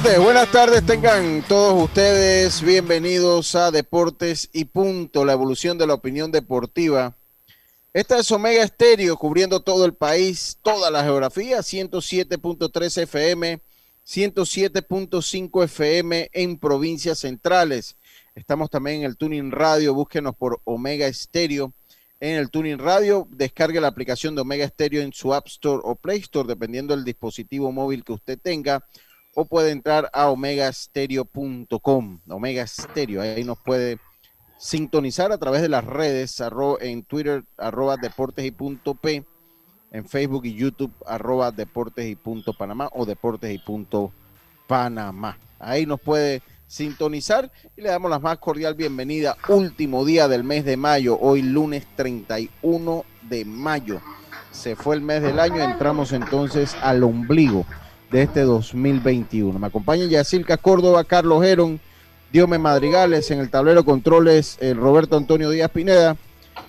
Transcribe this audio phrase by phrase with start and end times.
[0.00, 6.32] Buenas tardes, tengan todos ustedes bienvenidos a Deportes y Punto, la evolución de la opinión
[6.32, 7.14] deportiva.
[7.92, 13.60] Esta es Omega Estéreo, cubriendo todo el país, toda la geografía, 107.3 FM,
[14.06, 17.96] 107.5 FM en provincias centrales.
[18.34, 21.74] Estamos también en el Tuning Radio, búsquenos por Omega Estéreo
[22.18, 25.96] en el Tuning Radio, descargue la aplicación de Omega Estéreo en su App Store o
[25.96, 28.82] Play Store, dependiendo del dispositivo móvil que usted tenga
[29.34, 33.98] o puede entrar a omegastereo.com, Omega Stereo, ahí nos puede
[34.58, 36.40] sintonizar a través de las redes,
[36.80, 39.24] en Twitter, arroba deportes y punto P,
[39.90, 44.12] en Facebook y YouTube, arroba deportes y punto Panamá o deportes y punto
[44.66, 45.38] Panamá.
[45.58, 49.36] Ahí nos puede sintonizar y le damos la más cordial bienvenida.
[49.48, 54.00] Último día del mes de mayo, hoy lunes 31 de mayo.
[54.50, 57.66] Se fue el mes del año, entramos entonces al ombligo
[58.12, 59.58] de este 2021.
[59.58, 61.80] Me acompaña Yacilca Córdoba, Carlos Heron,
[62.32, 66.16] Diome Madrigales, en el tablero controles el Roberto Antonio Díaz Pineda.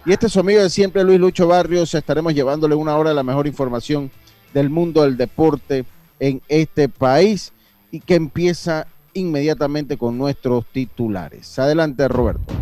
[0.06, 1.94] Y este es su amigo de siempre, Luis Lucho Barrios.
[1.94, 4.10] Estaremos llevándole una hora de la mejor información
[4.54, 5.86] del mundo del deporte
[6.20, 7.52] en este país
[7.92, 11.60] y que empieza inmediatamente con nuestros titulares.
[11.60, 12.54] Adelante, Roberto.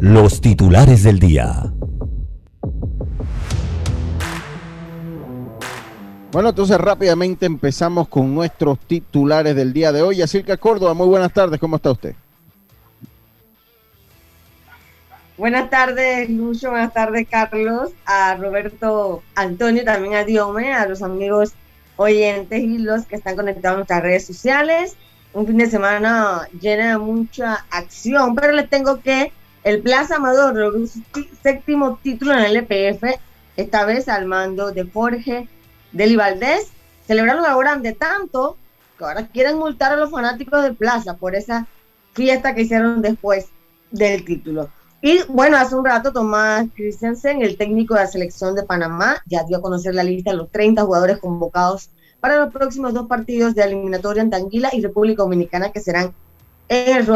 [0.00, 1.72] Los titulares del día.
[6.32, 10.16] Bueno, entonces rápidamente empezamos con nuestros titulares del día de hoy.
[10.16, 12.14] Yacirca Córdoba, muy buenas tardes, ¿cómo está usted?
[15.38, 21.52] Buenas tardes, Lucho, buenas tardes, Carlos, a Roberto Antonio, también a Diome, a los amigos
[21.96, 24.96] oyentes y los que están conectados a nuestras redes sociales.
[25.32, 29.30] Un fin de semana lleno de mucha acción, pero les tengo que
[29.62, 31.02] el Plaza Amador su
[31.42, 33.04] séptimo título en el LPF,
[33.56, 35.48] esta vez al mando de Jorge
[35.96, 36.68] Deli Valdés
[37.06, 38.56] celebraron ahora de tanto
[38.98, 41.66] que ahora quieren multar a los fanáticos de Plaza por esa
[42.12, 43.46] fiesta que hicieron después
[43.90, 44.68] del título.
[45.02, 49.44] Y bueno, hace un rato Tomás Christensen, el técnico de la selección de Panamá, ya
[49.44, 51.90] dio a conocer la lista de los 30 jugadores convocados
[52.20, 56.14] para los próximos dos partidos de eliminatoria en Tanguila y República Dominicana que serán
[56.68, 57.06] en el.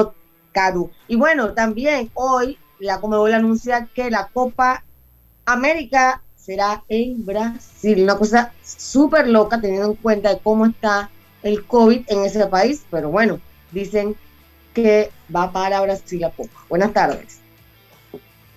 [1.07, 4.85] Y bueno, también hoy la Comebol anuncia que la Copa
[5.47, 8.03] América será en Brasil.
[8.03, 11.09] Una cosa súper loca teniendo en cuenta cómo está
[11.45, 13.39] el COVID en ese país, pero bueno,
[13.71, 14.17] dicen
[14.75, 16.51] que va para Brasil a poco.
[16.69, 17.39] Buenas tardes.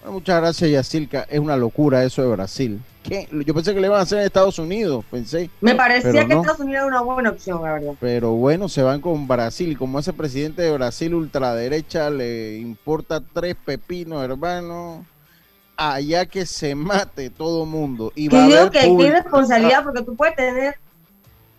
[0.08, 1.28] muchas gracias, Yacilca.
[1.30, 2.82] Es una locura eso de Brasil.
[3.32, 5.52] Yo pensé que le iban a hacer en Estados Unidos, pensé.
[5.62, 7.94] Me parecía que Estados Unidos era una buena opción, la verdad.
[8.00, 9.72] Pero bueno, se van con Brasil.
[9.72, 15.06] Y como ese presidente de Brasil ultraderecha le importa tres pepinos, hermano
[15.78, 18.12] allá que se mate todo mundo.
[18.16, 20.76] Y va a que qué responsabilidad, porque tú puedes tener.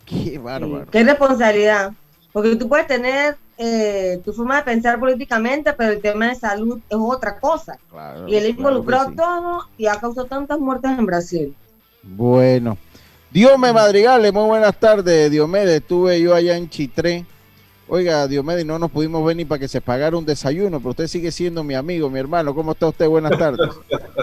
[0.04, 0.86] Qué bárbaro.
[0.90, 1.92] Qué responsabilidad.
[2.32, 6.80] Porque tú puedes tener eh, tu forma de pensar políticamente, pero el tema de salud
[6.88, 7.78] es otra cosa.
[8.26, 11.56] y él involucró todo y ha causado tantas muertes en Brasil.
[12.02, 12.76] Bueno.
[13.30, 15.28] Diome Madrigales, muy buenas tardes.
[15.30, 17.26] Diomedes, estuve yo allá en Chitré
[17.86, 21.06] Oiga, Diomedes, no nos pudimos ver ni para que se pagara un desayuno, pero usted
[21.06, 22.54] sigue siendo mi amigo, mi hermano.
[22.54, 23.06] ¿Cómo está usted?
[23.06, 23.68] Buenas tardes.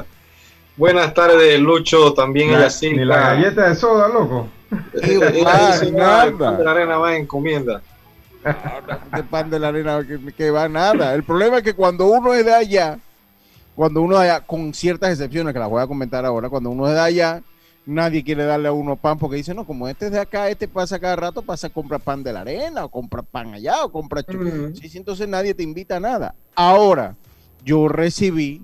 [0.78, 2.90] Buenas tardes, Lucho, también la, así.
[2.90, 4.48] Ni la galleta de soda, loco.
[5.04, 5.20] Sí,
[5.94, 7.82] pan de la arena va en encomienda.
[9.14, 10.00] El pan de la arena
[10.36, 11.14] que, va nada.
[11.14, 12.98] El problema es que cuando uno es de allá,
[13.76, 16.94] cuando uno allá, con ciertas excepciones que las voy a comentar ahora, cuando uno es
[16.94, 17.42] de allá,
[17.86, 20.68] nadie quiere darle a uno pan porque dice, no, como este es de acá, este
[20.68, 23.92] pasa cada rato, pasa a comprar pan de la arena, o compra pan allá, o
[23.92, 24.24] compra...
[24.74, 26.36] sí, sí, entonces nadie te invita a nada.
[26.56, 27.16] Ahora,
[27.64, 28.62] yo recibí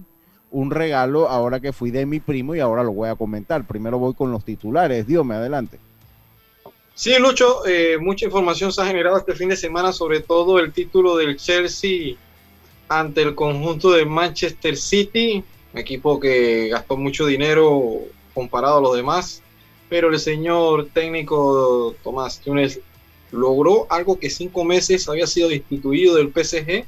[0.51, 3.65] un regalo ahora que fui de mi primo y ahora lo voy a comentar.
[3.65, 5.05] Primero voy con los titulares.
[5.05, 5.79] Dios me adelante.
[6.95, 10.73] Sí, Lucho, eh, mucha información se ha generado este fin de semana, sobre todo el
[10.73, 12.15] título del Chelsea
[12.89, 15.43] ante el conjunto de Manchester City,
[15.73, 17.99] un equipo que gastó mucho dinero
[18.37, 19.41] comparado a los demás,
[19.89, 22.79] pero el señor técnico Tomás Tunes
[23.31, 26.85] logró algo que cinco meses había sido destituido del PSG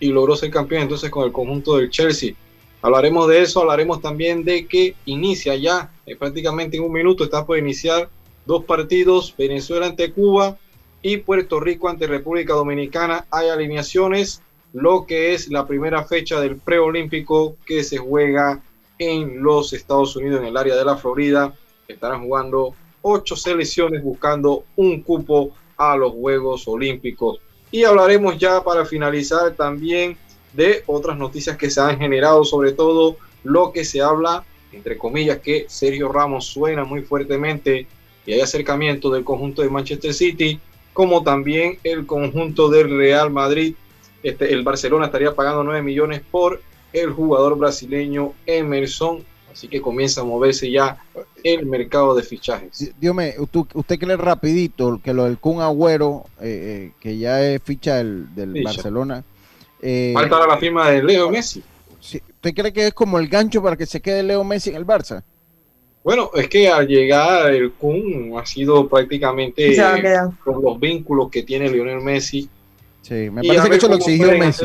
[0.00, 2.34] y logró ser campeón entonces con el conjunto del Chelsea.
[2.82, 7.46] Hablaremos de eso, hablaremos también de que inicia ya eh, prácticamente en un minuto, está
[7.46, 8.08] por iniciar
[8.44, 10.58] dos partidos, Venezuela ante Cuba
[11.00, 13.24] y Puerto Rico ante República Dominicana.
[13.30, 14.42] Hay alineaciones,
[14.72, 18.62] lo que es la primera fecha del preolímpico que se juega
[18.98, 21.54] en los Estados Unidos, en el área de la Florida.
[21.86, 27.40] Estarán jugando ocho selecciones buscando un cupo a los Juegos Olímpicos.
[27.70, 30.16] Y hablaremos ya para finalizar también
[30.52, 35.38] de otras noticias que se han generado, sobre todo lo que se habla, entre comillas,
[35.38, 37.86] que Sergio Ramos suena muy fuertemente
[38.26, 40.60] y hay acercamiento del conjunto de Manchester City,
[40.92, 43.74] como también el conjunto del Real Madrid.
[44.22, 46.60] Este, el Barcelona estaría pagando 9 millones por
[46.92, 49.24] el jugador brasileño Emerson.
[49.50, 50.98] Así que comienza a moverse ya
[51.42, 52.92] el mercado de fichajes.
[53.00, 53.16] Dios
[53.74, 58.62] usted cree rapidito que lo del Kun Agüero, eh, eh, que ya es ficha del,
[58.62, 59.24] Barcelona.
[59.80, 61.62] Eh, Falta la firma de Leo Messi.
[62.00, 64.86] ¿Usted cree que es como el gancho para que se quede Leo Messi en el
[64.86, 65.24] Barça?
[66.04, 69.76] Bueno, es que al llegar el Kun ha sido prácticamente
[70.44, 72.48] con los vínculos que tiene Lionel Messi.
[73.02, 74.64] Sí, me parece que eso lo exigió Messi.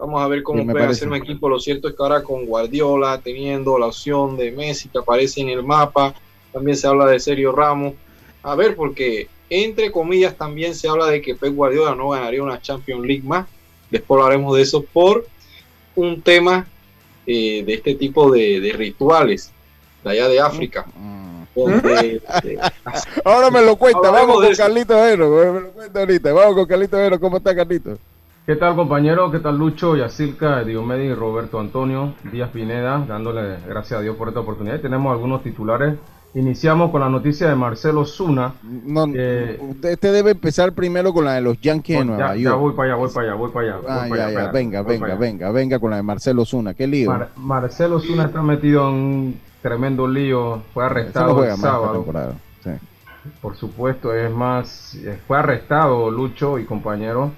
[0.00, 1.48] Vamos a ver cómo puede hacer un equipo.
[1.48, 5.50] Lo cierto es que ahora con Guardiola teniendo la opción de Messi que aparece en
[5.50, 6.14] el mapa,
[6.52, 7.94] también se habla de Sergio Ramos.
[8.42, 12.60] A ver, porque entre comillas también se habla de que Pep Guardiola no ganaría una
[12.60, 13.46] Champions League más.
[13.90, 15.26] Después hablaremos de eso por
[15.94, 16.66] un tema
[17.26, 19.52] eh, de este tipo de rituales
[20.02, 20.86] de allá de África.
[20.96, 21.20] Mm.
[21.52, 22.58] Este,
[23.24, 26.96] Ahora me lo cuenta, vamos con Carlito Vero, me lo cuenta ahorita, vamos con Carlito
[26.96, 27.98] Vero, ¿cómo está Carlito?
[28.50, 29.30] ¿Qué tal compañero?
[29.30, 33.04] ¿Qué tal Lucho, Yacirca, Diomedes y Roberto Antonio Díaz Pineda?
[33.06, 34.74] Dándole gracias a Dios por esta oportunidad.
[34.74, 35.94] Y tenemos algunos titulares.
[36.34, 38.54] Iniciamos con la noticia de Marcelo Zuna.
[38.64, 42.88] No, usted, debe empezar primero con la de los Yankees de Nueva ya, voy para
[42.88, 43.86] allá, voy para allá, voy para allá.
[43.88, 46.74] Ah, ya, ya, venga, venga, venga, venga con la de Marcelo Zuna.
[46.74, 47.16] ¿Qué lío?
[47.36, 52.04] Marcelo Zuna está metido en tremendo lío, fue arrestado el sábado.
[53.40, 57.30] Por supuesto, es más, eh, fue arrestado Lucho y compañero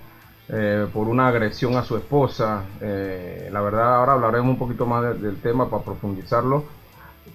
[0.52, 2.62] eh, por una agresión a su esposa.
[2.81, 6.64] Eh, la verdad, ahora hablaremos un poquito más del tema para profundizarlo.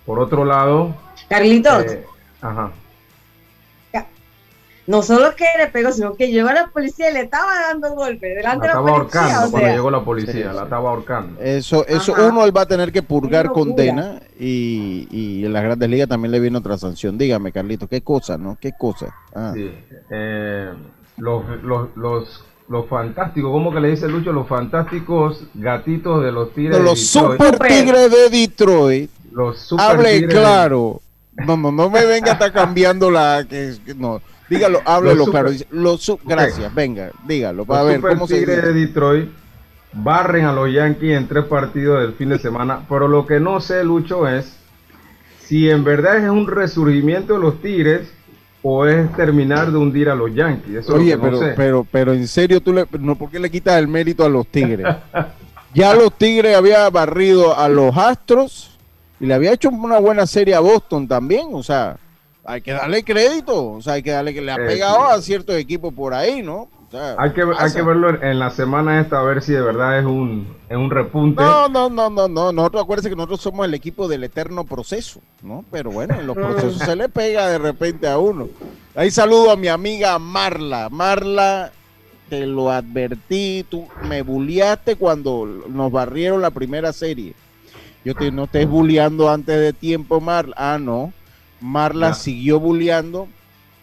[0.05, 0.95] Por otro lado,
[1.27, 1.97] Carlitos.
[2.41, 2.71] ajá
[4.87, 7.93] no solo que le pegó, sino que llegó a la policía y le estaba dando
[7.93, 9.21] golpe delante la de la policía.
[9.21, 11.41] ahorcando cuando llegó la policía, la estaba ahorcando.
[11.41, 15.89] Eso, eso uno él va a tener que purgar condena y, y, en las grandes
[15.89, 17.17] ligas también le viene otra sanción.
[17.17, 18.57] Dígame, Carlito, ¿qué cosa, no?
[18.59, 19.13] ¿Qué cosa?
[19.35, 19.51] Ah.
[19.53, 19.69] Sí,
[20.09, 20.73] eh,
[21.17, 24.31] los, los, los, los fantásticos, ¿cómo que le dice Lucho?
[24.31, 26.77] Los fantásticos gatitos de los tigres.
[26.77, 29.09] de los super tigres de Detroit.
[29.31, 31.01] Los super Hable claro.
[31.45, 34.21] No, no, no me venga a estar cambiando la que no.
[34.49, 35.51] Dígalo, háblelo claro.
[36.23, 37.65] gracias, venga, dígalo.
[37.65, 39.29] Para ver cómo se de Detroit
[39.93, 42.85] barren a los Yankees en tres partidos del fin de semana.
[42.89, 44.57] Pero lo que no sé, Lucho, es
[45.39, 48.11] si en verdad es un resurgimiento de los Tigres
[48.69, 50.89] o es terminar de hundir a los Yankees.
[50.89, 54.25] Oye, pero, pero, pero en serio, tú le, no, ¿por qué le quitas el mérito
[54.25, 54.85] a los Tigres?
[55.73, 58.77] ya los Tigres había barrido a los Astros
[59.21, 61.97] y le había hecho una buena serie a Boston también, o sea
[62.47, 65.21] hay que darle crédito, o sea, hay que darle que le ha eh, pegado a
[65.21, 66.69] ciertos equipos por ahí, ¿no?
[66.93, 70.05] Hay, que, hay que verlo en la semana esta a ver si de verdad es
[70.05, 71.41] un, es un repunte.
[71.41, 72.51] No, no, no, no, no.
[72.51, 75.65] Nosotros acuérdense que nosotros somos el equipo del eterno proceso, ¿no?
[75.69, 78.47] Pero bueno, en los procesos se le pega de repente a uno.
[78.95, 80.87] Ahí saludo a mi amiga Marla.
[80.89, 81.71] Marla,
[82.29, 87.33] te lo advertí, tú me bulliaste cuando nos barrieron la primera serie.
[88.05, 90.55] Yo te, no estés bulleando antes de tiempo, Marla.
[90.57, 91.11] Ah, no.
[91.59, 93.27] Marla siguió bulleando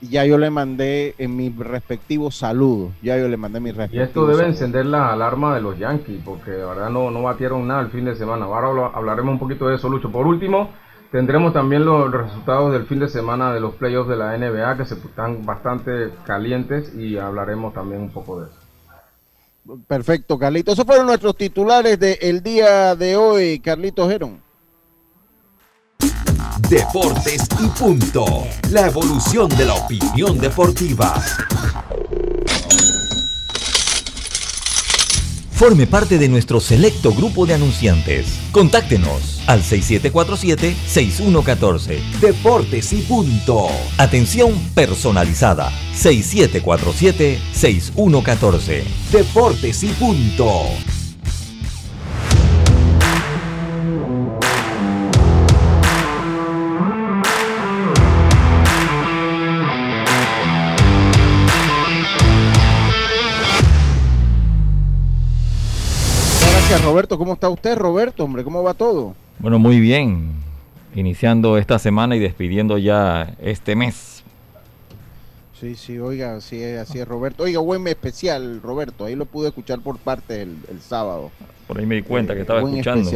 [0.09, 2.93] ya yo le mandé en mis respectivos saludos.
[3.03, 6.21] Ya yo le mandé mis respectivos Y esto debe encender la alarma de los Yankees,
[6.25, 8.47] porque de verdad no, no batieron nada el fin de semana.
[8.47, 10.11] Ahora hablaremos un poquito de eso, Lucho.
[10.11, 10.71] Por último,
[11.11, 14.85] tendremos también los resultados del fin de semana de los playoffs de la NBA, que
[14.85, 18.59] se están bastante calientes, y hablaremos también un poco de eso.
[19.89, 20.73] Perfecto, Carlito.
[20.73, 24.44] Esos fueron nuestros titulares del día de hoy, Carlitos Heron.
[26.61, 28.25] Deportes y punto.
[28.71, 31.21] La evolución de la opinión deportiva.
[35.51, 38.39] Forme parte de nuestro selecto grupo de anunciantes.
[38.53, 41.99] Contáctenos al 6747-6114.
[42.21, 43.67] Deportes y punto.
[43.99, 45.73] Atención personalizada.
[45.97, 48.85] 6747-6114.
[49.11, 50.69] Deportes y punto.
[66.83, 67.19] Roberto.
[67.19, 68.25] ¿Cómo está usted, Roberto?
[68.25, 69.15] Hombre, ¿cómo va todo?
[69.39, 70.33] Bueno, muy bien.
[70.95, 74.23] Iniciando esta semana y despidiendo ya este mes.
[75.59, 77.45] Sí, sí, oiga, así es, así es, Roberto.
[77.45, 79.05] Oiga, buen especial, Roberto.
[79.05, 81.31] Ahí lo pude escuchar por parte el, sábado.
[81.67, 83.11] Por ahí me di cuenta que estaba escuchando.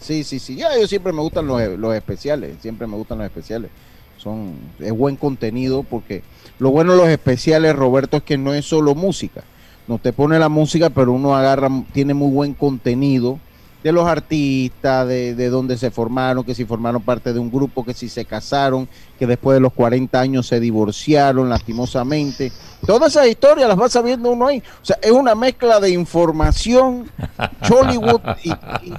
[0.00, 0.56] Sí, sí, sí.
[0.56, 2.56] Ya, yo siempre me gustan los, los especiales.
[2.60, 3.70] Siempre me gustan los especiales.
[4.16, 6.22] Son, es buen contenido porque
[6.58, 9.42] lo bueno de los especiales, Roberto, es que no es solo música
[9.90, 13.40] no te pone la música, pero uno agarra, tiene muy buen contenido
[13.82, 17.84] de los artistas, de, de dónde se formaron, que si formaron parte de un grupo,
[17.84, 22.52] que si se casaron, que después de los 40 años se divorciaron lastimosamente.
[22.86, 24.62] Todas esas historias las va sabiendo uno ahí.
[24.80, 27.10] O sea, es una mezcla de información,
[27.68, 28.52] Hollywood y,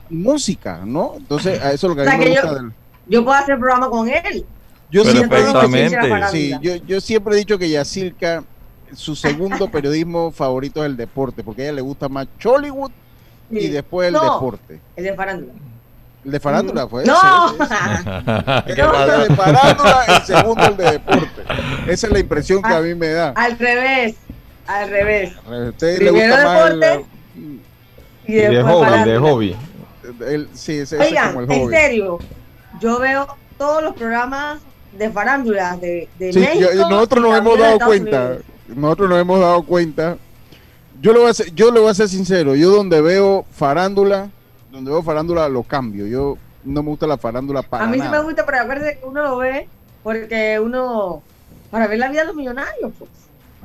[0.09, 1.13] música, ¿no?
[1.15, 2.61] Entonces, a eso es lo que a mí me gusta.
[2.61, 2.71] Yo,
[3.07, 4.45] yo puedo hacer programa con él.
[4.89, 5.39] Yo siempre,
[6.31, 8.43] sí, yo, yo siempre he dicho que Yacirca
[8.93, 12.91] su segundo periodismo favorito es el deporte, porque a ella le gusta más Chollywood
[13.49, 14.79] y después el deporte.
[14.95, 15.53] El de farándula.
[16.23, 17.05] El de farándula fue.
[17.05, 17.51] No.
[18.65, 21.41] el de farándula, el segundo el de deporte.
[21.87, 23.29] Esa es la impresión que a mí me da.
[23.29, 24.15] Al revés,
[24.67, 25.33] al revés.
[25.69, 27.05] Usted le gusta más el,
[28.27, 29.55] y después de hobby, de hobby.
[30.25, 31.61] El, sí, ese, Oigan, como el hobby.
[31.61, 32.19] en serio,
[32.79, 34.59] yo veo todos los programas
[34.97, 36.69] de farándula de, de México.
[36.73, 38.37] Yo, nosotros nos hemos dado cuenta
[38.75, 40.17] nosotros nos hemos dado cuenta.
[41.01, 44.29] Yo le voy a ser, yo le voy a ser sincero, yo donde veo farándula,
[44.71, 46.05] donde veo farándula lo cambio.
[46.05, 49.05] Yo no me gusta la farándula para A mí sí me gusta, pero acuérdate que
[49.05, 49.67] uno lo ve
[50.03, 51.23] porque uno
[51.69, 53.09] para ver la vida de los millonarios, pues.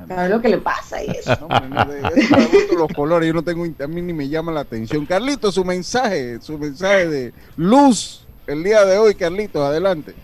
[0.08, 1.36] Para ver lo que le pasa y eso.
[1.40, 1.48] No,
[1.86, 5.06] me, los colores, yo no tengo, a mí ni me llama la atención.
[5.06, 10.14] Carlito, su mensaje, su mensaje de luz el día de hoy, Carlitos, adelante.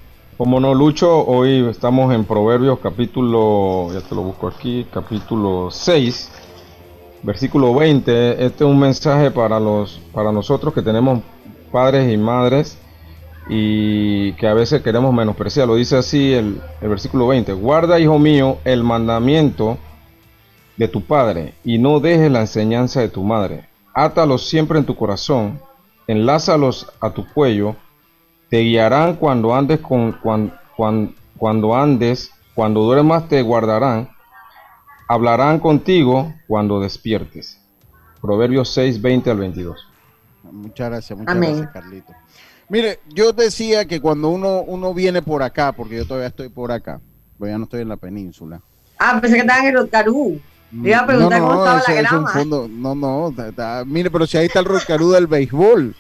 [0.43, 6.33] Como no, Lucho, hoy estamos en Proverbios capítulo, ya te lo busco aquí, capítulo 6,
[7.23, 8.45] versículo 20.
[8.45, 11.21] Este es un mensaje para, los, para nosotros que tenemos
[11.71, 12.77] padres y madres
[13.49, 15.69] y que a veces queremos menospreciar.
[15.69, 17.53] Lo dice así el, el versículo 20.
[17.53, 19.79] Guarda, hijo mío, el mandamiento
[20.77, 23.69] de tu padre y no dejes la enseñanza de tu madre.
[23.95, 25.61] Átalos siempre en tu corazón,
[26.09, 27.77] enlázalos a tu cuello
[28.53, 30.55] te guiarán cuando andes con cuando,
[31.39, 34.11] cuando, andes, cuando duermas te guardarán,
[35.09, 37.59] hablarán contigo cuando despiertes.
[38.21, 39.89] Proverbios 6, 20 al 22.
[40.43, 42.13] Muchas gracias, muchas gracias, Carlito.
[42.69, 46.73] Mire, yo decía que cuando uno, uno viene por acá, porque yo todavía estoy por
[46.73, 47.01] acá,
[47.39, 48.61] pues ya no estoy en la península.
[48.99, 50.39] Ah, pensé que estaban en el Roscarú.
[50.73, 52.45] Le iba a preguntar no, no, cómo estaba la grama.
[52.69, 53.35] no, no,
[53.87, 55.97] mire, pero si ahí está el Roscarú del béisbol.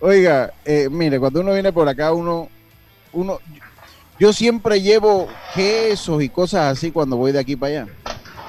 [0.00, 2.48] Oiga, eh, mire, cuando uno viene por acá, uno,
[3.12, 3.38] uno,
[4.18, 7.92] yo siempre llevo quesos y cosas así cuando voy de aquí para allá.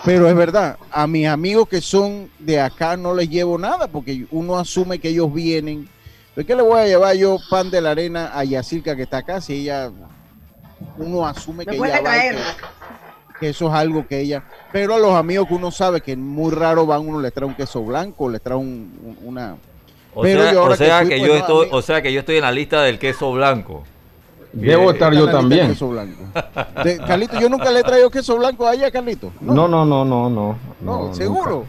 [0.05, 4.25] Pero es verdad, a mis amigos que son de acá no les llevo nada porque
[4.31, 5.87] uno asume que ellos vienen.
[6.35, 9.17] ¿De qué le voy a llevar yo pan de la arena a Yacirca que está
[9.17, 9.91] acá si ella,
[10.97, 12.13] uno asume que ella va
[13.39, 16.51] que, eso es algo que ella, pero a los amigos que uno sabe que muy
[16.51, 19.57] raro van, uno les trae un queso blanco, les trae una,
[20.13, 22.99] o sea, que, yo pues, estoy, o sea que yo estoy en la lista del
[22.99, 23.83] queso blanco.
[24.53, 25.69] Debo estar yo también.
[25.69, 26.23] Queso blanco.
[27.07, 29.31] Carlito, yo nunca le he traído queso blanco a ella, Carlito.
[29.39, 30.57] No, no, no, no, no.
[30.81, 31.65] No, seguro.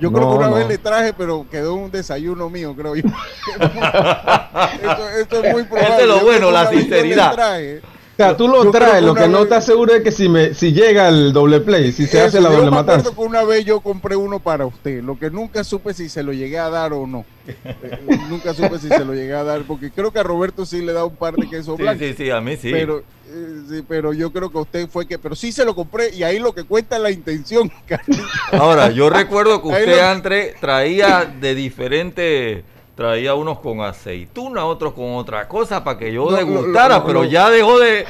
[0.00, 3.04] Yo creo que una vez le traje, pero quedó un desayuno mío, creo yo.
[5.20, 5.90] esto, es muy probable.
[5.90, 7.54] Esto es lo bueno, la sinceridad.
[8.14, 10.72] O sea, tú lo traes, lo que no estás seguro es que si me si
[10.72, 13.10] llega el doble play, si se hace la doble matanza.
[13.10, 16.32] que una vez yo compré uno para usted, lo que nunca supe si se lo
[16.32, 17.24] llegué a dar o no.
[17.84, 20.80] Eh, nunca supe si se lo llegué a dar, porque creo que a Roberto sí
[20.80, 22.70] le da un par de quesos sí, Sí, sí, a mí sí.
[22.70, 26.14] Pero, eh, sí, pero yo creo que usted fue que, pero sí se lo compré
[26.14, 27.70] y ahí lo que cuenta es la intención.
[28.52, 32.64] Ahora, yo recuerdo que usted antes traía de diferentes
[32.94, 37.78] traía unos con aceituna, otros con otra cosa para que yo degustara, pero ya dejó
[37.78, 38.06] de,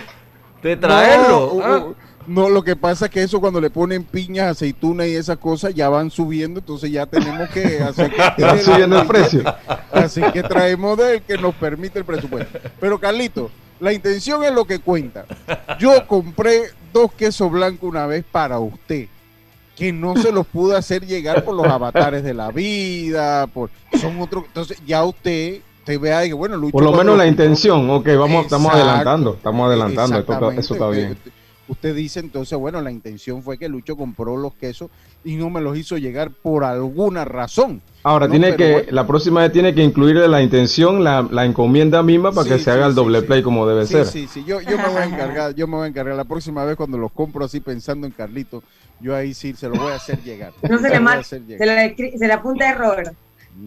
[0.63, 1.59] de traerlo.
[1.63, 1.85] ¿ah?
[2.27, 5.75] No, lo que pasa es que eso cuando le ponen piñas, aceitunas y esas cosas
[5.75, 9.43] ya van subiendo, entonces ya tenemos que hacer que subiendo el precio.
[9.93, 12.59] Así que traemos del que nos permite el presupuesto.
[12.81, 13.51] Pero Carlito,
[13.81, 15.27] la intención es lo que cuenta.
[15.79, 19.09] Yo compré dos quesos blancos una vez para usted,
[19.77, 24.21] que no se los pude hacer llegar por los avatares de la vida, por son
[24.21, 24.45] otros.
[24.47, 28.45] Entonces ya usted te vea que bueno, Lucho Por lo menos la intención, ok, vamos,
[28.45, 31.19] estamos adelantando, estamos adelantando, eso está bien.
[31.67, 34.91] Usted dice entonces, bueno, la intención fue que Lucho compró los quesos
[35.25, 37.81] y no me los hizo llegar por alguna razón.
[38.03, 42.49] Ahora, tiene que, la próxima vez tiene que incluir la intención, la, encomienda misma para
[42.49, 44.05] que se haga el doble play como debe ser.
[44.05, 46.15] Sí, sí, yo, yo me voy a encargar, yo me voy a encargar.
[46.15, 48.63] La próxima vez cuando los compro así pensando en Carlito,
[49.01, 50.53] yo ahí sí se lo voy a hacer llegar.
[50.69, 53.15] No se, le, se, le, se le apunta error.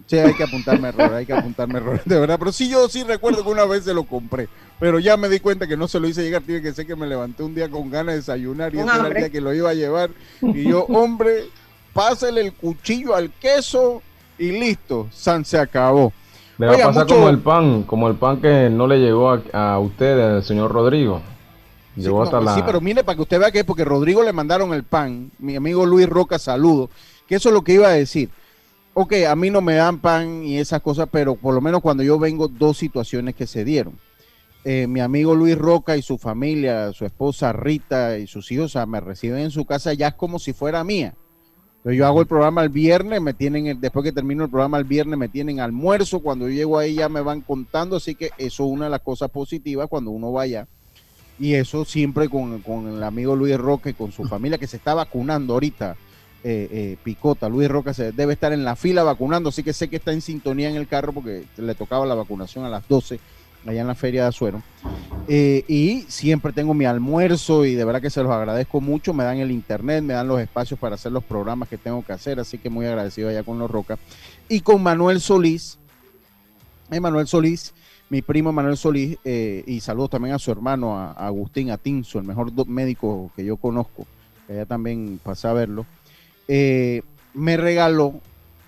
[0.06, 2.38] Sí, hay que apuntarme error, hay que apuntarme error, de verdad.
[2.38, 5.39] Pero sí, yo sí recuerdo que una vez se lo compré, pero ya me di
[5.39, 6.41] cuenta que no se lo hice llegar.
[6.41, 9.08] Tiene que ser que me levanté un día con ganas de desayunar y ese era
[9.08, 10.10] el día que lo iba a llevar.
[10.41, 11.46] Y yo, hombre,
[11.94, 14.01] pásele el cuchillo al queso
[14.38, 16.12] y listo, San se acabó.
[16.58, 19.41] Le va a pasar como el pan, como el pan que no le llegó a,
[19.74, 21.22] a usted, el señor Rodrigo.
[21.96, 22.53] Llegó hasta la...
[22.53, 25.32] sí, pero mire, para que usted vea que es porque Rodrigo le mandaron el pan,
[25.39, 26.89] mi amigo Luis Roca, saludo,
[27.27, 28.29] que eso es lo que iba a decir
[29.00, 32.01] ok, a mí no me dan pan y esas cosas, pero por lo menos cuando
[32.01, 34.00] yo vengo, dos situaciones que se dieron.
[34.63, 38.70] Eh, mi amigo Luis Roca y su familia, su esposa Rita y sus hijos, o
[38.70, 41.13] sea, me reciben en su casa ya es como si fuera mía.
[41.77, 44.84] Entonces yo hago el programa el viernes, me tienen, después que termino el programa el
[44.84, 48.66] viernes, me tienen almuerzo, cuando yo llego ahí ya me van contando, así que eso
[48.66, 50.68] es una de las cosas positivas cuando uno vaya.
[51.38, 54.77] Y eso siempre con, con el amigo Luis Roca y con su familia que se
[54.77, 55.98] está vacunando ahorita
[56.44, 59.89] eh, eh, Picota, Luis Roca, se debe estar en la fila vacunando, así que sé
[59.89, 63.20] que está en sintonía en el carro porque le tocaba la vacunación a las 12
[63.65, 64.62] allá en la feria de Azuero.
[65.27, 69.13] Eh, y siempre tengo mi almuerzo y de verdad que se los agradezco mucho.
[69.13, 72.13] Me dan el internet, me dan los espacios para hacer los programas que tengo que
[72.13, 73.98] hacer, así que muy agradecido allá con los Roca.
[74.48, 75.79] Y con Manuel Solís,
[76.89, 77.74] Manuel Solís,
[78.10, 82.53] mi primo Manuel Solís, y saludo también a su hermano, a, Agustín Atinzo, el mejor
[82.67, 84.05] médico que yo conozco,
[84.46, 85.85] que allá también pasé a verlo.
[86.48, 87.01] Eh,
[87.33, 88.22] me regaló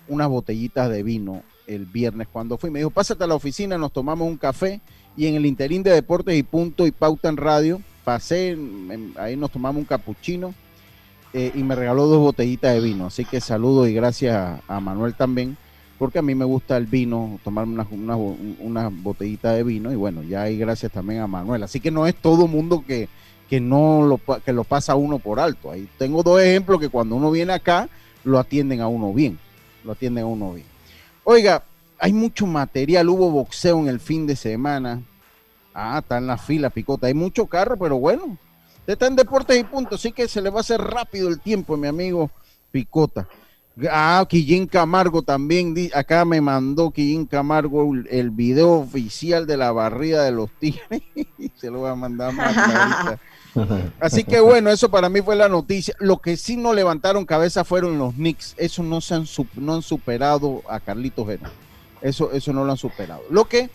[0.08, 2.70] unas botellitas de vino el viernes cuando fui.
[2.70, 4.80] Me dijo, pásate a la oficina, nos tomamos un café
[5.16, 8.56] y en el interín de Deportes y Punto y Pauta en Radio, pasé,
[9.16, 10.54] ahí nos tomamos un capuchino
[11.32, 13.06] eh, y me regaló dos botellitas de vino.
[13.06, 15.56] Así que saludo y gracias a, Manuel también,
[15.98, 19.96] porque a mí me gusta el vino, tomarme unas una, una botellitas de vino y
[19.96, 21.62] bueno, ya hay gracias también a Manuel.
[21.62, 23.08] Así que no es todo mundo que
[23.50, 25.72] que no lo, que lo pasa uno por alto.
[25.72, 27.88] Ahí tengo dos ejemplos que cuando uno viene acá
[28.22, 29.40] lo atienden a uno bien,
[29.82, 30.66] lo atienden a uno bien.
[31.24, 31.64] Oiga,
[31.98, 35.02] hay mucho material, hubo boxeo en el fin de semana.
[35.74, 37.08] Ah, está en la fila, picota.
[37.08, 38.38] Hay mucho carro, pero bueno,
[38.78, 41.40] usted está en deportes y punto, así que se le va a hacer rápido el
[41.40, 42.30] tiempo, mi amigo
[42.70, 43.26] Picota.
[43.90, 50.22] Ah, Quillín Camargo también, acá me mandó Quillín Camargo el, video oficial de la barrida
[50.22, 51.02] de los tigres.
[51.56, 53.18] se lo voy a mandar más
[53.98, 55.94] Así que bueno, eso para mí fue la noticia.
[55.98, 58.54] Lo que sí no levantaron cabeza fueron los Knicks.
[58.56, 59.24] Eso no se han,
[59.56, 61.50] no han superado a Carlitos Gena.
[62.00, 63.22] Eso, eso no lo han superado.
[63.30, 63.70] Lo que,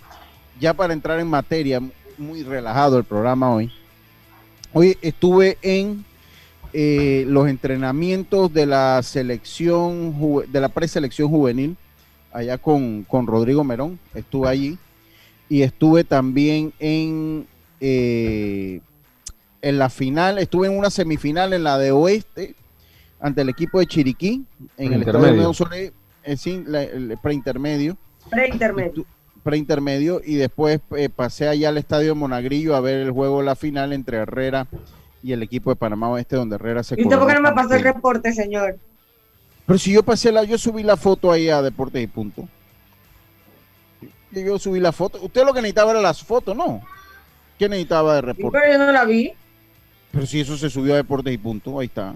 [0.60, 1.82] ya para entrar en materia,
[2.18, 3.72] muy relajado el programa hoy.
[4.74, 6.06] Hoy estuve en
[6.74, 10.16] eh, los entrenamientos de la selección,
[10.52, 11.78] de la preselección juvenil,
[12.32, 14.00] allá con, con Rodrigo Merón.
[14.14, 14.78] Estuve allí.
[15.48, 17.46] Y estuve también en
[17.80, 18.82] eh,
[19.66, 22.54] en la final, estuve en una semifinal en la de Oeste
[23.20, 24.46] ante el equipo de Chiriquí,
[24.78, 25.92] en el estadio de Solé,
[26.24, 27.98] el preintermedio.
[28.30, 29.06] Preintermedio.
[29.42, 33.46] Preintermedio, y después eh, pasé allá al estadio de Monagrillo a ver el juego de
[33.46, 34.68] la final entre Herrera
[35.24, 36.94] y el equipo de Panamá Oeste, donde Herrera se.
[37.00, 38.78] ¿Y usted por qué no me pasó el reporte, señor?
[39.66, 42.48] Pero si yo pasé la, yo subí la foto ahí a Deportes y Punto.
[44.32, 45.18] Yo subí la foto.
[45.24, 46.82] Usted lo que necesitaba era las fotos, ¿no?
[47.58, 48.60] ¿Qué necesitaba de reporte?
[48.60, 49.34] Pero yo no la vi.
[50.16, 52.16] Pero si eso se subió a Deportes y Punto, ahí está.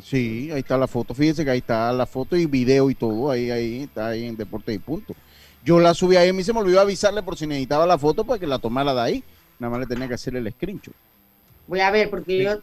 [0.00, 1.14] Sí, ahí está la foto.
[1.14, 3.28] Fíjense que ahí está la foto y video y todo.
[3.28, 5.16] Ahí, ahí está ahí en Deportes y Punto.
[5.64, 8.22] Yo la subí ahí, a mí se me olvidó avisarle por si necesitaba la foto
[8.22, 9.24] para que la tomara de ahí.
[9.58, 10.94] Nada más le tenía que hacer el screenshot.
[11.66, 12.60] Voy a ver, porque yo.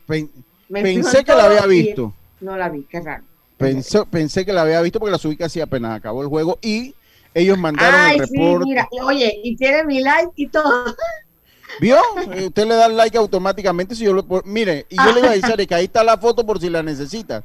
[0.71, 2.13] pensé que la había visto.
[2.39, 3.25] No la vi, qué raro.
[3.57, 6.95] Pensé, pensé que la había visto porque la subí casi apenas acabó el juego y
[7.33, 8.63] ellos mandaron el reporte.
[8.63, 10.95] Sí, mira, oye, y tiene mi like y todo.
[11.79, 11.97] ¿Vio?
[12.33, 13.95] Eh, usted le da like automáticamente.
[13.95, 16.45] Si yo lo, mire, y yo le voy a decir que ahí está la foto
[16.45, 17.43] por si la necesita.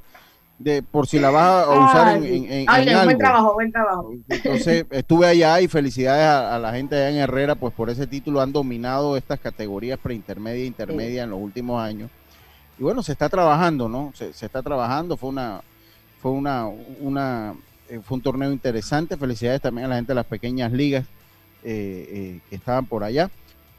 [0.58, 4.12] De, por si la vas a usar en, en, en buen trabajo, buen trabajo.
[4.28, 8.40] Entonces estuve allá y felicidades a, la gente allá en Herrera, pues por ese título
[8.40, 12.10] han dominado estas categorías preintermedia e intermedia en los últimos años.
[12.78, 14.12] bueno, se está trabajando, ¿no?
[14.14, 15.62] Se, está trabajando, fue una,
[16.20, 16.68] fue una,
[17.00, 17.54] una,
[17.88, 19.16] eh, fue un torneo interesante.
[19.16, 21.04] Felicidades también a la gente de las pequeñas ligas
[21.64, 23.30] que estaban por allá.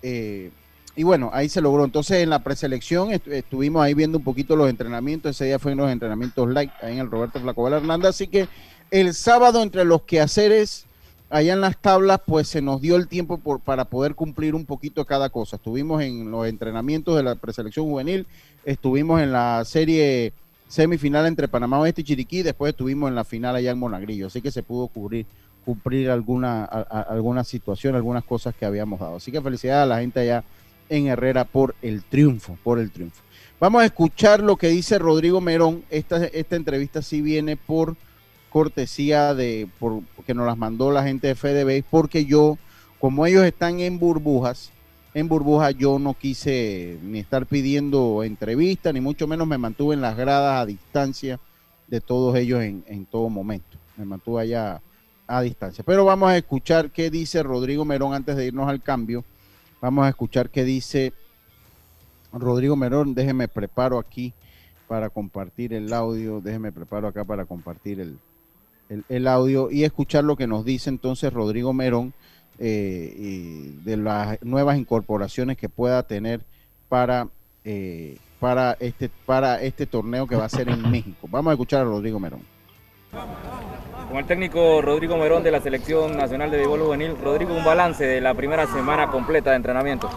[0.03, 1.85] Y bueno, ahí se logró.
[1.85, 5.31] Entonces en la preselección estuvimos ahí viendo un poquito los entrenamientos.
[5.31, 8.09] Ese día fueron los entrenamientos light ahí en el Roberto Flacobal Hernández.
[8.09, 8.47] Así que
[8.91, 10.85] el sábado entre los quehaceres
[11.33, 14.65] allá en las tablas, pues se nos dio el tiempo por, para poder cumplir un
[14.65, 15.55] poquito cada cosa.
[15.55, 18.27] Estuvimos en los entrenamientos de la preselección juvenil,
[18.65, 20.31] estuvimos en la serie
[20.67, 24.41] semifinal entre Panamá Oeste y Chiriquí, después estuvimos en la final allá en Monagrillo, así
[24.41, 25.25] que se pudo cubrir,
[25.63, 29.17] cumplir alguna, alguna situación, algunas cosas que habíamos dado.
[29.17, 30.43] Así que felicidades a la gente allá
[30.89, 33.23] en Herrera por el triunfo, por el triunfo.
[33.59, 35.83] Vamos a escuchar lo que dice Rodrigo Merón.
[35.89, 37.95] Esta, esta entrevista sí viene por
[38.49, 42.57] cortesía de por, que nos las mandó la gente de FedeBase, porque yo,
[42.99, 44.71] como ellos están en burbujas,
[45.13, 50.01] en burbujas yo no quise ni estar pidiendo entrevistas, ni mucho menos me mantuve en
[50.01, 51.39] las gradas a distancia
[51.87, 53.77] de todos ellos en, en todo momento.
[53.97, 54.81] Me mantuve allá
[55.27, 55.83] a distancia.
[55.85, 59.23] Pero vamos a escuchar qué dice Rodrigo Merón antes de irnos al cambio.
[59.81, 61.13] Vamos a escuchar qué dice
[62.31, 63.13] Rodrigo Merón.
[63.13, 64.33] Déjeme preparo aquí
[64.87, 66.41] para compartir el audio.
[66.41, 68.19] Déjeme preparo acá para compartir el,
[69.09, 72.13] el, audio y escuchar lo que nos dice entonces Rodrigo Merón
[72.59, 76.41] eh, de las nuevas incorporaciones que pueda tener
[76.89, 77.27] para,
[77.63, 81.27] eh, para, este, para este torneo que va a ser en México.
[81.29, 82.41] Vamos a escuchar a Rodrigo Merón.
[84.13, 88.05] Con el técnico Rodrigo Merón de la Selección Nacional de Béisbol Juvenil, Rodrigo, un balance
[88.05, 90.07] de la primera semana completa de entrenamiento.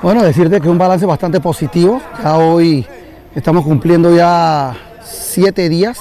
[0.00, 2.00] Bueno, decirte que un balance bastante positivo.
[2.22, 2.86] Ya hoy
[3.34, 5.98] estamos cumpliendo ya siete días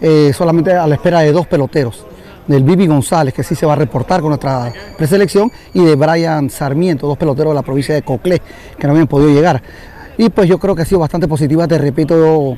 [0.00, 2.06] eh, solamente a la espera de dos peloteros,
[2.46, 6.50] del Vivi González, que sí se va a reportar con nuestra preselección, y de Brian
[6.50, 8.40] Sarmiento, dos peloteros de la provincia de Coclé,
[8.78, 9.60] que no habían podido llegar.
[10.16, 12.56] Y pues yo creo que ha sido bastante positiva, te repito,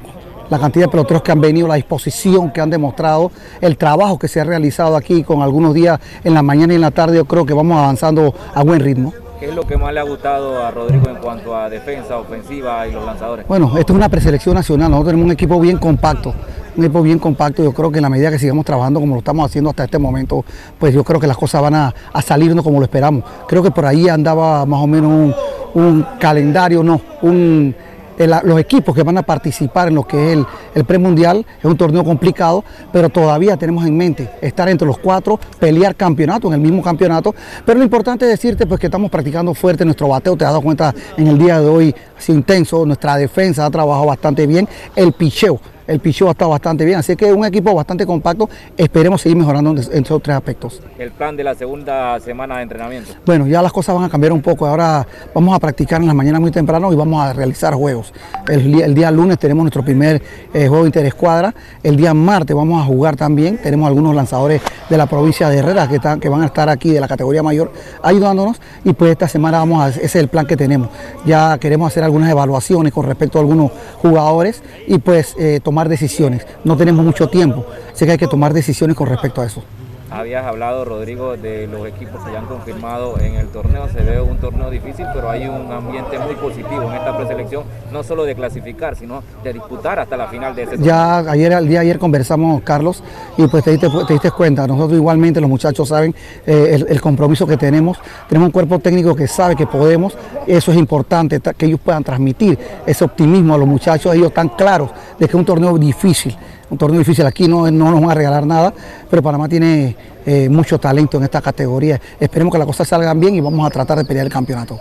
[0.51, 3.31] la cantidad de peloteros que han venido, la disposición que han demostrado,
[3.61, 6.83] el trabajo que se ha realizado aquí con algunos días en la mañana y en
[6.83, 9.13] la tarde, yo creo que vamos avanzando a buen ritmo.
[9.39, 12.87] ¿Qué es lo que más le ha gustado a Rodrigo en cuanto a defensa, ofensiva
[12.89, 13.47] y los lanzadores?
[13.47, 16.33] Bueno, esto es una preselección nacional, nosotros tenemos un equipo bien compacto,
[16.75, 19.19] un equipo bien compacto, yo creo que en la medida que sigamos trabajando como lo
[19.19, 20.43] estamos haciendo hasta este momento,
[20.79, 23.25] pues yo creo que las cosas van a, salirnos como lo esperamos.
[23.47, 25.35] Creo que por ahí andaba más o menos un,
[25.75, 27.75] un calendario, no, un
[28.19, 31.45] los equipos que van a participar en lo que es el, premundial.
[31.59, 36.49] Es un torneo complicado, pero todavía tenemos en mente estar entre los cuatro, pelear campeonato
[36.49, 37.35] en el mismo campeonato.
[37.65, 40.37] Pero lo importante es decirte pues, que estamos practicando fuerte nuestro bateo.
[40.37, 42.87] Te has dado cuenta en el día de hoy, ha intenso.
[42.87, 44.69] Nuestra defensa ha trabajado bastante bien.
[44.95, 49.21] El picheo el picheo ha estado bastante bien, así que un equipo bastante compacto, esperemos
[49.21, 50.83] seguir mejorando en esos tres aspectos.
[50.99, 53.13] ¿El plan de la segunda semana de entrenamiento?
[53.25, 56.17] Bueno, ya las cosas van a cambiar un poco, ahora vamos a practicar en las
[56.17, 58.13] mañanas muy temprano y vamos a realizar juegos.
[58.49, 60.23] El, día lunes tenemos nuestro primer
[60.53, 65.07] eh, juego interescuadra, el día martes vamos a jugar también, tenemos algunos lanzadores de la
[65.07, 67.73] provincia de Herrera que, están, que van a estar aquí de la categoría mayor
[68.03, 70.89] ayudándonos y pues esta semana vamos a, ese es el plan que tenemos.
[71.25, 73.71] Ya queremos hacer algunas evaluaciones con respecto a algunos
[74.01, 76.47] jugadores y pues eh, tomar decisiones.
[76.65, 79.63] No tenemos mucho tiempo, así que hay que tomar decisiones con respecto a eso.
[80.11, 83.89] Habías hablado, Rodrigo, de los equipos que ya han confirmado en el torneo.
[83.89, 88.05] Se ve un torneo difícil, pero hay un ambiente muy positivo en esta preselección, no
[88.05, 90.87] solo de clasificar, sino de disputar hasta la final de ese torneo.
[90.87, 93.03] Ya ayer, el día de ayer conversamos, Carlos,
[93.37, 96.15] y pues te diste, te diste cuenta, nosotros igualmente, los muchachos saben
[96.47, 97.99] eh, el, compromiso que tenemos.
[98.29, 100.17] Tenemos un cuerpo técnico que sabe que podemos,
[100.47, 104.91] eso es importante, que ellos puedan transmitir ese optimismo a los muchachos, ellos están claros
[105.19, 106.37] de que es un torneo difícil
[106.71, 108.73] un torneo difícil aquí, no, no nos van a regalar nada,
[109.09, 112.01] pero Panamá tiene eh, mucho talento en esta categoría.
[112.19, 114.79] Esperemos que las cosas salgan bien y vamos a tratar de pelear el campeonato.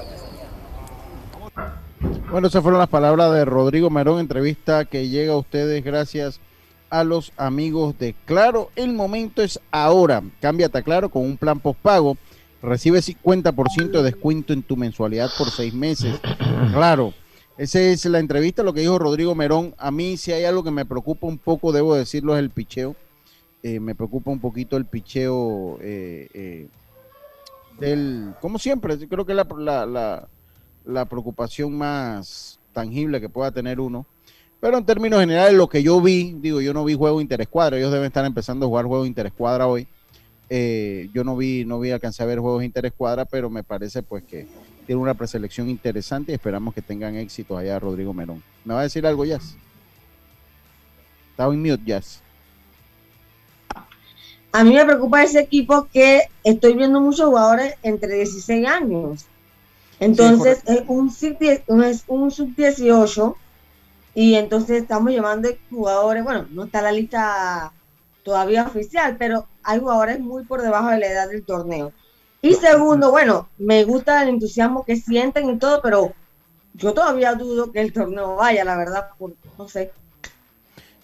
[2.32, 6.40] Bueno, esas fueron las palabras de Rodrigo Merón, entrevista que llega a ustedes gracias
[6.90, 8.70] a los amigos de Claro.
[8.76, 10.22] El momento es ahora.
[10.42, 12.18] Cámbiate a Claro con un plan postpago.
[12.62, 16.20] Recibe 50% de descuento en tu mensualidad por seis meses.
[16.74, 17.14] Claro
[17.58, 19.74] esa es la entrevista, lo que dijo Rodrigo Merón.
[19.78, 22.96] A mí si hay algo que me preocupa un poco, debo decirlo, es el picheo.
[23.64, 26.68] Eh, me preocupa un poquito el picheo eh, eh,
[27.80, 30.28] del, como siempre, creo que es la,
[30.86, 34.06] la, preocupación más tangible que pueda tener uno.
[34.60, 37.92] Pero en términos generales, lo que yo vi, digo, yo no vi juego interescuadra, ellos
[37.92, 39.88] deben estar empezando a jugar juego interescuadra hoy.
[40.50, 44.46] yo no vi, no vi, alcancé a ver juegos interescuadra, pero me parece pues que
[44.86, 48.42] tiene una preselección interesante y esperamos que tengan éxito allá Rodrigo Merón.
[48.64, 49.56] ¿Me va a decir algo, Jazz?
[51.32, 52.22] Estaba en mute, Jazz.
[54.54, 59.26] A mí me preocupa ese equipo que estoy viendo muchos jugadores entre 16 años.
[60.00, 63.36] Entonces, es un sub-18
[64.14, 67.74] Y entonces estamos llamando jugadores, bueno, no está la lista
[68.24, 71.92] todavía oficial, pero hay jugadores muy por debajo de la edad del torneo.
[72.46, 76.14] Y segundo, bueno, me gusta el entusiasmo que sienten y todo, pero
[76.76, 79.08] yo todavía dudo que el torneo vaya, la verdad,
[79.58, 79.92] no sé.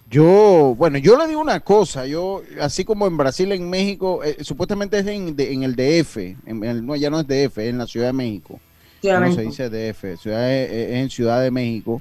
[0.08, 4.36] Yo, bueno, yo le digo una cosa, yo, así como en Brasil, en México, eh,
[4.44, 8.06] supuestamente es en, el DF, en, no, ya no es DF, es en la Ciudad
[8.06, 8.60] de México.
[9.02, 12.00] no se dice DF, ciudad es, en Ciudad de México.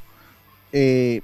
[0.72, 1.22] Eh,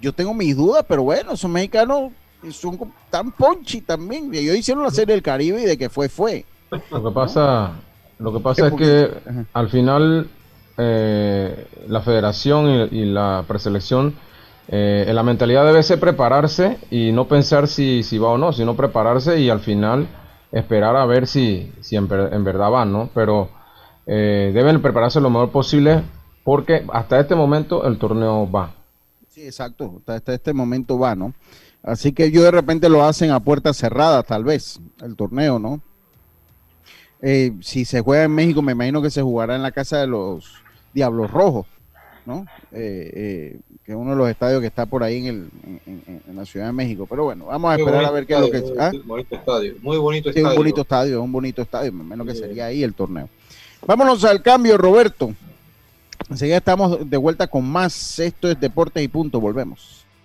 [0.00, 2.10] yo tengo mis dudas, pero bueno, esos mexicanos
[2.50, 4.34] son tan ponchi también.
[4.34, 6.44] Ellos hicieron la serie del Caribe y de que fue, fue.
[6.90, 7.72] Lo que pasa,
[8.18, 9.10] lo que pasa es que
[9.52, 10.28] al final
[10.76, 14.14] eh, la federación y la preselección
[14.68, 18.76] eh, la mentalidad debe ser prepararse y no pensar si, si va o no, sino
[18.76, 20.08] prepararse y al final
[20.52, 23.10] esperar a ver si, si en, verdad van, ¿no?
[23.14, 23.50] Pero
[24.06, 26.02] eh, deben prepararse lo mejor posible
[26.44, 28.74] porque hasta este momento el torneo va.
[29.28, 31.34] Sí, exacto, hasta este momento va, ¿no?
[31.82, 35.82] Así que yo de repente lo hacen a puertas cerradas, tal vez, el torneo, ¿no?
[37.26, 40.06] Eh, si se juega en México, me imagino que se jugará en la casa de
[40.06, 40.52] los
[40.92, 41.66] Diablos Rojos,
[42.26, 42.44] ¿no?
[42.70, 45.50] Eh, que es uno de los estadios que está por ahí en, el,
[45.86, 47.06] en, la Ciudad de México.
[47.08, 48.62] Pero bueno, vamos a esperar a ver qué es lo que...
[48.78, 48.92] ¿ah?
[49.06, 50.50] Bonito estadio, muy bonito estadio.
[50.50, 53.30] un bonito estadio, un bonito estadio, menos que sería ahí el torneo.
[53.86, 55.32] Vámonos al cambio, Roberto.
[56.28, 58.18] Enseguida estamos de vuelta con más.
[58.18, 59.40] Esto es Deportes y Punto.
[59.40, 60.03] Volvemos.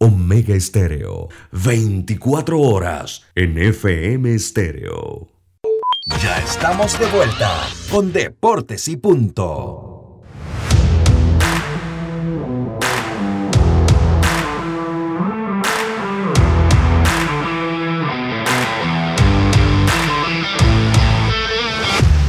[0.00, 5.28] Omega Estéreo, 24 horas en FM Estéreo.
[6.22, 9.87] Ya estamos de vuelta con Deportes y Punto.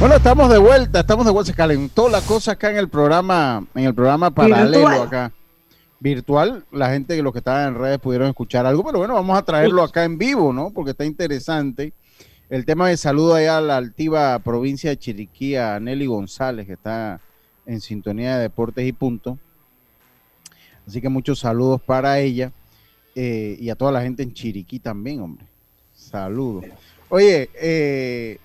[0.00, 1.52] Bueno, estamos de vuelta, estamos de vuelta.
[1.52, 5.30] Se calentó la cosa acá en el programa, en el programa paralelo acá
[5.98, 9.36] virtual, la gente que los que estaban en redes pudieron escuchar algo, pero bueno, vamos
[9.36, 10.70] a traerlo acá en vivo, ¿no?
[10.70, 11.92] Porque está interesante.
[12.48, 16.72] El tema de saludo allá a la altiva provincia de Chiriquí, a Nelly González, que
[16.72, 17.20] está
[17.66, 19.38] en sintonía de deportes y punto.
[20.86, 22.52] Así que muchos saludos para ella
[23.14, 25.44] eh, y a toda la gente en Chiriquí también, hombre.
[25.92, 26.64] Saludos.
[27.10, 28.38] Oye, eh,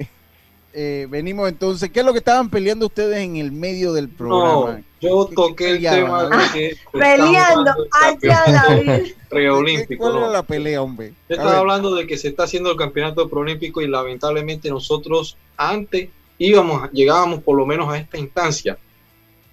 [0.76, 4.82] eh, venimos entonces, ¿qué es lo que estaban peleando ustedes en el medio del programa?
[5.00, 7.72] yo toqué el tema de que peleando.
[9.30, 10.04] Preolímpico.
[10.04, 11.14] ¿Cuál era la pelea, hombre?
[11.30, 16.10] Yo estaba hablando de que se está haciendo el campeonato preolímpico y lamentablemente nosotros antes
[16.38, 18.78] íbamos, llegábamos por lo menos a esta instancia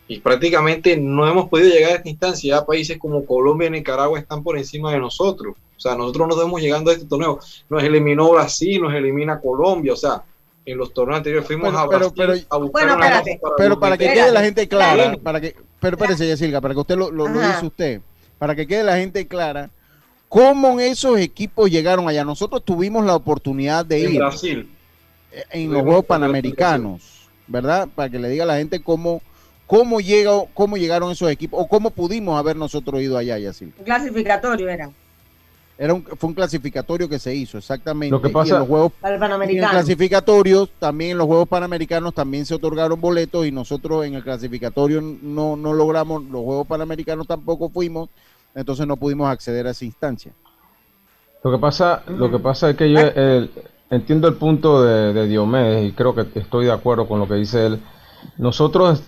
[0.08, 2.56] y prácticamente no hemos podido llegar a esta instancia.
[2.56, 5.54] Ya países como Colombia y Nicaragua están por encima de nosotros.
[5.76, 7.40] O sea, nosotros no estamos llegando a este torneo.
[7.68, 9.92] Nos eliminó Brasil, nos elimina Colombia.
[9.92, 10.22] O sea,
[10.64, 13.40] en los torneos anteriores fuimos Pero- a pero- Brasil pero- a buscar Bueno, una espérate.
[13.42, 16.80] base Pero para que quede la gente clara, para que, pero espérese, Yacirca, para que
[16.80, 18.00] usted lo, lo, lo dice usted,
[18.38, 19.70] para que quede la gente clara,
[20.28, 22.24] cómo esos equipos llegaron allá.
[22.24, 24.70] Nosotros tuvimos la oportunidad de en ir Brasil.
[25.32, 27.88] eh, en los Juegos Panamericanos, ¿verdad?
[27.94, 29.20] Para que le diga a la gente cómo,
[29.66, 33.36] cómo, llega, cómo llegaron esos equipos o cómo pudimos haber nosotros ido allá.
[33.60, 34.90] Un clasificatorio era.
[35.78, 38.10] Era un, fue un clasificatorio que se hizo, exactamente.
[38.10, 39.70] Lo que y pasa- en los Juegos Para el y en Panamericano.
[39.72, 45.00] clasificatorios, también en los Juegos Panamericanos también se otorgaron boletos y nosotros en el clasificatorio
[45.00, 48.10] no, no logramos, los Juegos Panamericanos tampoco fuimos,
[48.54, 50.32] entonces no pudimos acceder a esa instancia.
[51.42, 53.50] Lo que pasa, lo que pasa es que yo eh,
[53.90, 57.34] entiendo el punto de, de Diomedes y creo que estoy de acuerdo con lo que
[57.34, 57.80] dice él.
[58.38, 59.02] Nosotros,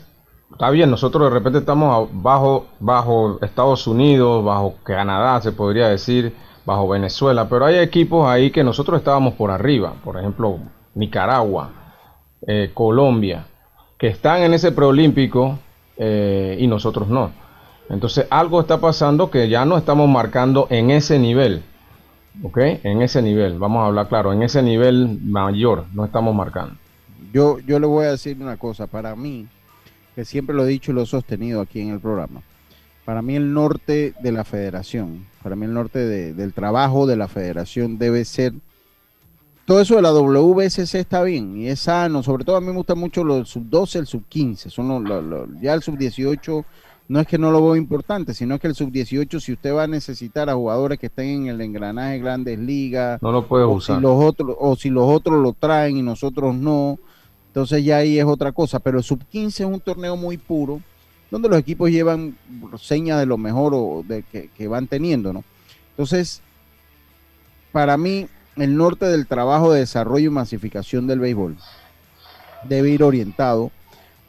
[0.50, 6.34] está bien, nosotros de repente estamos bajo, bajo Estados Unidos, bajo Canadá, se podría decir,
[6.64, 10.58] bajo Venezuela, pero hay equipos ahí que nosotros estábamos por arriba, por ejemplo,
[10.94, 11.70] Nicaragua,
[12.46, 13.46] eh, Colombia,
[13.98, 15.58] que están en ese preolímpico
[15.96, 17.30] eh, y nosotros no.
[17.88, 21.62] Entonces algo está pasando que ya no estamos marcando en ese nivel.
[22.42, 22.58] ¿Ok?
[22.82, 26.74] En ese nivel, vamos a hablar claro, en ese nivel mayor no estamos marcando.
[27.32, 29.46] Yo, yo le voy a decir una cosa, para mí,
[30.14, 32.42] que siempre lo he dicho y lo he sostenido aquí en el programa,
[33.04, 37.16] para mí el norte de la federación, para mí el norte de- del trabajo de
[37.16, 38.54] la federación debe ser,
[39.66, 42.72] todo eso de la WBCC está bien y es sano, sobre todo a mí me
[42.74, 45.82] gusta mucho lo del sub 12, el sub 15, son los- los- los- ya el
[45.82, 46.64] sub 18
[47.06, 49.82] no es que no lo veo importante, sino que el sub 18 si usted va
[49.82, 53.72] a necesitar a jugadores que estén en el engranaje Grandes Ligas, No lo puedes o
[53.72, 53.96] usar.
[53.96, 56.98] Si los otros, o si los otros lo traen y nosotros no,
[57.48, 58.78] entonces ya ahí es otra cosa.
[58.80, 60.80] Pero el sub 15 es un torneo muy puro,
[61.34, 62.38] donde los equipos llevan
[62.80, 65.42] señas de lo mejor o de que, que van teniendo, ¿no?
[65.90, 66.40] Entonces,
[67.72, 71.56] para mí, el norte del trabajo de desarrollo y masificación del béisbol
[72.68, 73.72] debe ir orientado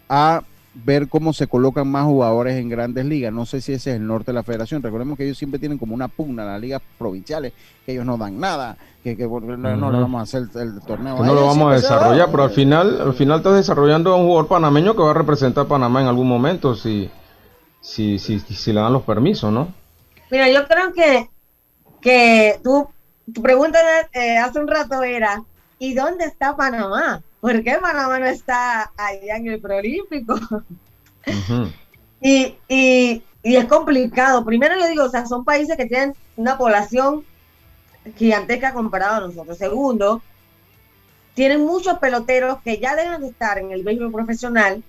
[0.09, 0.41] a
[0.83, 3.31] ver cómo se colocan más jugadores en grandes ligas.
[3.31, 4.83] No sé si ese es el norte de la federación.
[4.83, 7.53] Recordemos que ellos siempre tienen como una pugna en las ligas provinciales,
[7.85, 10.81] que ellos no dan nada, que, que no, no le vamos a hacer el, el
[10.81, 11.15] torneo.
[11.17, 11.75] Que no lo vamos a da.
[11.75, 15.15] desarrollar, pero al final, al final estás desarrollando a un jugador panameño que va a
[15.15, 17.09] representar a Panamá en algún momento si,
[17.79, 19.69] si, si, si le dan los permisos, ¿no?
[20.29, 21.29] Mira, yo creo que,
[22.01, 22.89] que tú,
[23.33, 23.79] tu pregunta
[24.13, 25.43] eh, hace un rato era,
[25.79, 27.21] ¿y dónde está Panamá?
[27.45, 30.36] ¿Por qué Panamá no está allá en el Proolímpico?
[32.19, 34.43] Y, y, y es complicado.
[34.43, 37.23] Primero yo digo, o sea, son países que tienen una población
[38.15, 39.60] gigantesca comparado a nosotros.
[39.60, 40.23] Segundo,
[41.36, 44.84] tienen muchos peloteros que ya deben de estar en el béisbol profesional,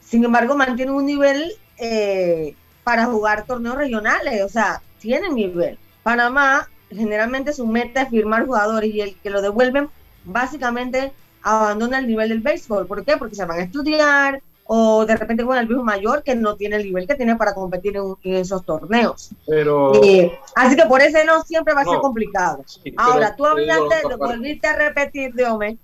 [0.00, 5.78] sin embargo mantienen un nivel eh, para jugar torneos regionales, o sea, tienen nivel.
[6.02, 9.88] Panamá generalmente su meta es firmar jugadores y el que lo devuelven
[10.24, 12.86] básicamente abandona el nivel del béisbol.
[12.86, 13.16] ¿Por qué?
[13.16, 16.76] Porque se van a estudiar o de repente con el viejo mayor que no tiene
[16.76, 19.30] el nivel que tiene para competir en, en esos torneos.
[19.46, 22.64] Pero Eh, así que por ese no siempre va a ser complicado.
[22.96, 25.78] Ahora, tú digo hablaste, volviste a repetir, Diome,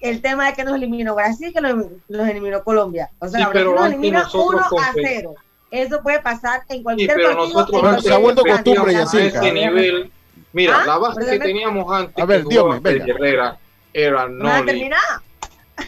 [0.00, 3.10] el tema de que nos eliminó Brasil, que nos, nos eliminó Colombia.
[3.20, 5.34] O sea, Sí, Brasil nos elimina nosotros 1 a compe- 0.
[5.70, 7.46] Eso puede pasar en Sí, cualquier pero partido.
[7.48, 8.98] nosotros en antes se ha vuelto costumbre, partido.
[8.98, 9.40] a Yacirca.
[9.40, 10.12] ese nivel.
[10.54, 12.58] Mira, Ah, la base que teníamos antes A ver, que.
[12.82, 13.58] Freddy Herrera
[13.92, 14.90] era ¿Vas a Noli,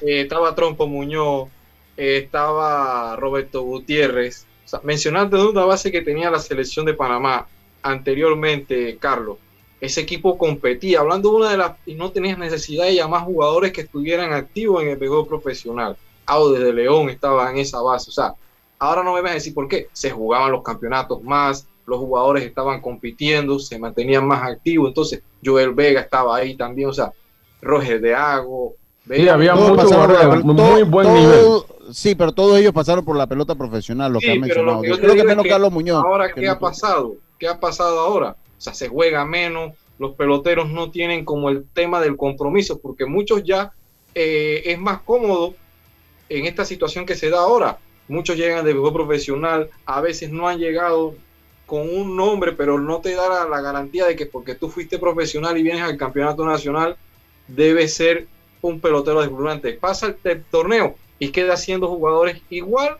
[0.02, 1.48] eh, estaba Trompo Muñoz,
[1.96, 4.46] eh, estaba Roberto Gutiérrez.
[4.64, 7.46] O sea, mencionando de una base que tenía la selección de Panamá
[7.82, 9.38] anteriormente, Carlos.
[9.80, 13.72] Ese equipo competía, hablando de una de las, y no tenías necesidad de llamar jugadores
[13.72, 15.96] que estuvieran activos en el béisbol profesional.
[16.26, 18.08] Audes de León estaba en esa base.
[18.08, 18.34] O sea,
[18.78, 19.88] ahora no me vas a decir por qué.
[19.92, 24.88] Se jugaban los campeonatos más, los jugadores estaban compitiendo, se mantenían más activos.
[24.88, 26.88] Entonces, Joel Vega estaba ahí también.
[26.88, 27.12] O sea,
[27.64, 28.74] Roger de Ago.
[29.10, 31.62] Sí, había de pelota- muy buen todo- nivel.
[31.92, 34.80] Sí, pero todos ellos pasaron por la pelota profesional, lo Sí, que han mencionado.
[34.80, 36.02] que yo Yo te creo que menos que Carlos Muñoz.
[36.02, 37.14] Ahora, que ¿qué no- ha pasado?
[37.38, 38.36] ¿Qué ha pasado ahora?
[38.56, 43.04] O sea, se juega menos, los peloteros no tienen como el tema del compromiso, porque
[43.06, 43.72] muchos ya
[44.14, 45.54] eh, es más cómodo
[46.28, 47.78] en esta situación que se da ahora.
[48.08, 51.14] Muchos llegan de juego profesional, a veces no han llegado
[51.66, 54.98] con un nombre, pero no te da la, la garantía de que porque tú fuiste
[54.98, 56.96] profesional y vienes al campeonato nacional,
[57.48, 58.26] debes ser
[58.62, 59.72] un pelotero deslumbrante.
[59.74, 62.98] Pasa el, torneo y queda siendo jugadores igual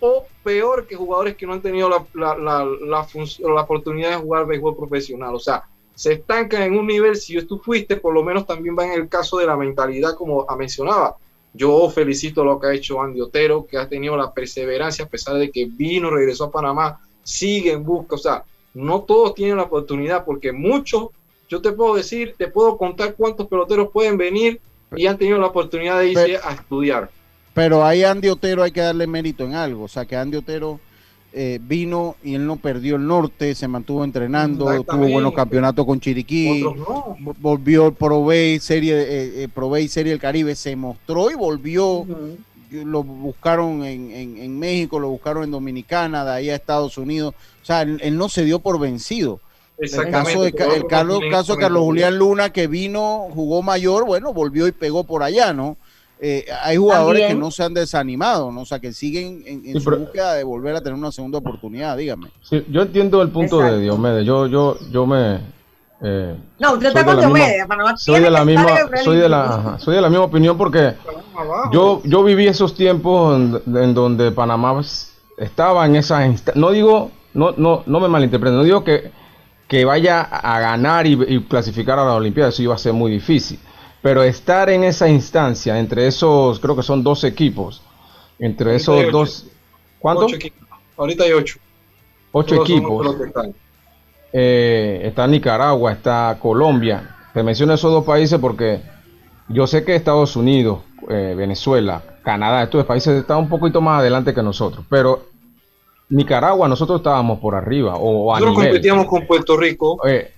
[0.00, 3.06] o peor que jugadores que no han tenido la, la, la, la,
[3.54, 5.34] la oportunidad de jugar béisbol profesional.
[5.34, 5.64] O sea,
[5.98, 9.08] se estancan en un nivel, si tú fuiste, por lo menos también va en el
[9.08, 11.16] caso de la mentalidad, como mencionaba.
[11.52, 15.36] Yo felicito lo que ha hecho Andy Otero, que ha tenido la perseverancia a pesar
[15.38, 18.14] de que vino, regresó a Panamá, sigue en busca.
[18.14, 21.08] O sea, no todos tienen la oportunidad, porque muchos,
[21.48, 24.60] yo te puedo decir, te puedo contar cuántos peloteros pueden venir
[24.96, 27.10] y han tenido la oportunidad de irse a estudiar.
[27.54, 30.80] Pero ahí Andy Otero hay que darle mérito en algo, o sea que Andy Otero
[31.30, 36.00] eh, vino y él no perdió el norte, se mantuvo entrenando, tuvo buenos campeonatos con
[36.00, 36.64] Chiriquí,
[37.38, 38.26] volvió Pro
[38.60, 42.06] serie, eh, eh Serie del Caribe, se mostró y volvió.
[42.70, 47.34] Lo buscaron en, en, México, lo buscaron en Dominicana, de ahí a Estados Unidos.
[47.62, 49.40] O sea, él, no se dio por vencido.
[49.78, 54.32] El caso de el Carlos, caso de Carlos Julián Luna, que vino, jugó mayor, bueno,
[54.32, 55.76] volvió y pegó por allá, ¿no?
[56.20, 58.62] Eh, hay jugadores que no se han desanimado, ¿no?
[58.62, 62.28] o sea, que siguen en, su búsqueda de volver a tener una segunda oportunidad, dígame.
[62.42, 65.38] Sí, yo entiendo el punto de Diomedes, yo, yo, yo me...
[66.00, 67.64] Eh, no, usted está con Diomedes,
[67.98, 68.66] soy de la misma,
[69.04, 70.94] soy de la, soy de la misma opinión porque
[71.72, 74.80] yo, yo viví esos tiempos en, donde Panamá
[75.36, 76.20] estaba en esa
[76.56, 79.12] no digo, no, no, no me malinterpreten, no digo que,
[79.68, 83.12] que vaya a ganar y, y clasificar a la Olimpiada, eso iba a ser muy
[83.12, 83.60] difícil
[84.02, 87.82] pero estar en esa instancia, entre esos, creo que son dos equipos,
[88.38, 89.46] entre esos dos...
[89.98, 90.32] ¿Cuántos?
[90.96, 91.58] Ahorita hay ocho.
[92.32, 93.16] Ocho equipos.
[94.32, 97.16] Eh, está Nicaragua, está Colombia.
[97.34, 98.80] Te menciono esos dos países porque
[99.48, 104.34] yo sé que Estados Unidos, eh, Venezuela, Canadá, estos países están un poquito más adelante
[104.34, 105.26] que nosotros, pero
[106.10, 109.98] Nicaragua nosotros estábamos por arriba o nosotros competíamos con Puerto Rico.
[110.06, 110.32] Eh,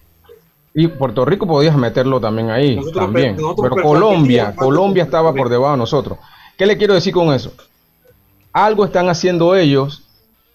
[0.74, 3.36] y Puerto Rico podías meterlo también ahí, también.
[3.36, 6.18] Pero Colombia, Colombia estaba por debajo de nosotros.
[6.56, 7.52] ¿Qué le quiero decir con eso?
[8.52, 10.04] Algo están haciendo ellos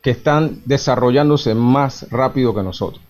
[0.01, 3.01] que están desarrollándose más rápido que nosotros.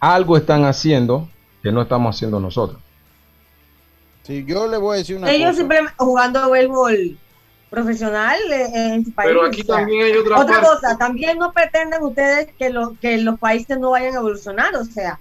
[0.00, 1.28] Algo están haciendo
[1.62, 2.80] que no estamos haciendo nosotros.
[4.24, 7.18] Sí, yo le voy a decir una ellos simplemente jugando béisbol
[7.72, 9.30] profesional en su país.
[9.30, 10.98] Pero aquí también hay otra, otra cosa.
[10.98, 14.76] También no pretenden ustedes que, lo, que los países no vayan a evolucionar.
[14.76, 15.18] O sea,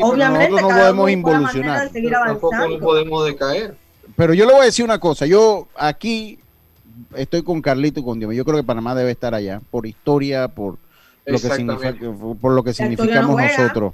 [0.00, 1.90] Obviamente, no podemos involucionar.
[1.90, 3.76] tampoco no podemos decaer.
[4.16, 5.26] Pero yo le voy a decir una cosa.
[5.26, 6.38] Yo aquí
[7.14, 8.34] estoy con Carlito y con Dios.
[8.34, 10.78] Yo creo que Panamá debe estar allá por historia, por
[11.26, 11.94] lo que significa,
[12.40, 13.92] por lo que significamos nosotros.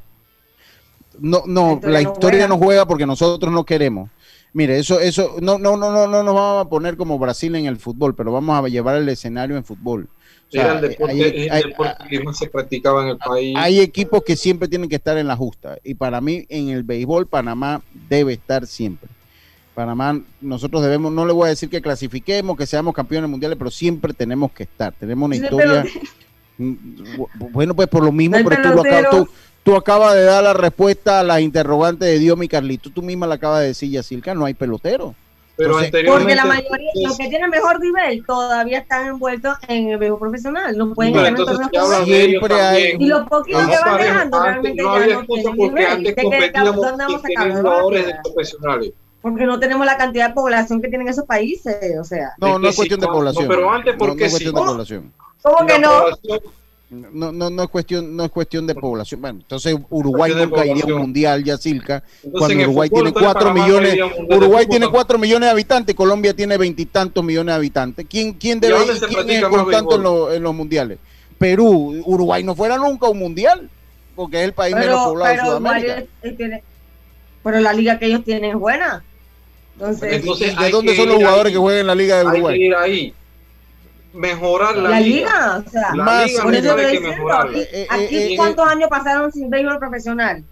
[1.19, 4.11] No, no, la historia no juega porque nosotros no queremos.
[4.57, 7.67] Mire, eso, eso, no, no, no, no, no nos vamos a poner como Brasil en
[7.67, 10.09] el fútbol, pero vamos a llevar el escenario en fútbol.
[10.51, 11.63] Era el deporte, hay,
[12.09, 13.55] que más se practicaba en el país.
[13.59, 15.77] Hay equipos que siempre tienen que estar en la justa.
[15.85, 19.11] Y para mí, en el béisbol, Panamá debe estar siempre.
[19.75, 23.71] Panamá, nosotros debemos, no le voy a decir que clasifiquemos, que seamos campeones mundiales, pero
[23.71, 24.95] siempre tenemos que estar.
[24.95, 25.85] Tenemos una historia.
[26.57, 26.75] Mm,
[27.53, 29.29] bueno, pues por lo mismo, pero tú, tú,
[29.75, 32.91] acabas de dar la respuesta a las interrogantes de Dios, mi Carlito.
[32.91, 35.15] Tú misma la acabas de decir, Yacilca, no hay pelotero.
[35.57, 40.21] Pero porque la mayoría, los que tienen mejor nivel, todavía están envueltos en el béisbol
[40.21, 40.77] profesional.
[40.77, 42.97] No pueden ganar torneos Siempre hay.
[42.99, 46.77] Y los poquitos que van dejando realmente no ya no tienen porque Antes competíamos
[47.57, 48.93] jugadores de profesionales.
[49.23, 52.35] Porque no tenemos la cantidad de población que tienen esos países, o sea.
[52.39, 53.49] No, no es cuestión de población.
[53.49, 55.13] pero antes, porque no, es cuestión de población.
[55.43, 55.91] ¿Cómo que no?
[57.13, 59.21] No, no, no es cuestión, no es cuestión de población.
[59.21, 63.97] Bueno, entonces Uruguay nunca iría a un mundial ya Silca, cuando Uruguay tiene cuatro millones,
[64.29, 68.07] Uruguay tiene cuatro millones de habitantes, Colombia tiene veintitantos millones de habitantes.
[68.09, 68.77] ¿Quién, quién debe
[69.25, 70.99] quién es constante en, los mundiales?
[71.39, 73.69] Perú, Uruguay no fuera nunca un mundial,
[74.15, 76.05] porque es el país menos poblado de Sudamérica.
[77.43, 79.05] pero la liga que ellos tienen es buena.
[79.79, 82.55] Entonces, ¿de dónde son los jugadores que juegan en la liga de Uruguay?
[82.55, 83.15] Hay que ir ahí
[84.17, 85.63] mejorar la, liga.
[85.65, 87.49] O sea, la liga por eso que mejorar.
[87.49, 90.45] Aquí, eh, eh, eh, ¿cuántos años pasaron sin béisbol profesional?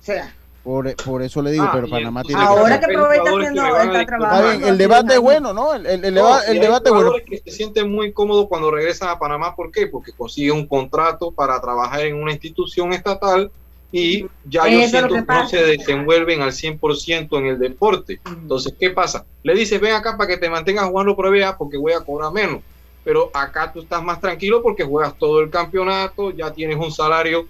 [0.00, 0.34] O sea.
[0.62, 4.06] Por, por, eso le digo, ah, pero Panamá tiene ahora que, Ahora está haciendo está
[4.06, 4.66] trabajando.
[4.66, 5.74] el debate es bueno, ¿no?
[5.74, 7.12] El, el, el, no, el debate es bueno.
[7.26, 9.88] que se sienten muy cómodos cuando regresan a Panamá, ¿por qué?
[9.88, 13.50] Porque consiguen un contrato para trabajar en una institución estatal
[13.92, 18.20] y ya yo siento que, no se desenvuelven al 100% en el deporte.
[18.24, 19.26] Entonces, ¿qué pasa?
[19.42, 22.62] Le dices, ven acá para que te mantengas jugando Pro porque voy a cobrar menos
[23.04, 27.46] pero acá tú estás más tranquilo porque juegas todo el campeonato, ya tienes un salario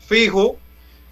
[0.00, 0.56] fijo,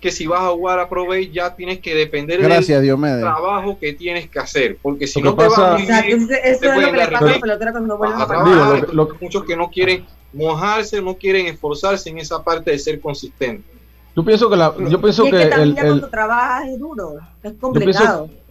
[0.01, 3.95] que si vas a jugar a Pro ya tienes que depender Gracias, del trabajo que
[3.95, 5.92] tienes que hacer, porque si no te vas a vivir,
[6.45, 8.88] eso es lo que le pasa a la pelotera cuando a trabajar,
[9.20, 13.64] muchos que no quieren mojarse, no quieren esforzarse en esa parte de ser consistente.
[14.16, 17.18] Yo pienso que la, yo pienso y que, que también el, cuando trabajas es duro,
[17.42, 18.26] es complicado.
[18.26, 18.43] Yo pienso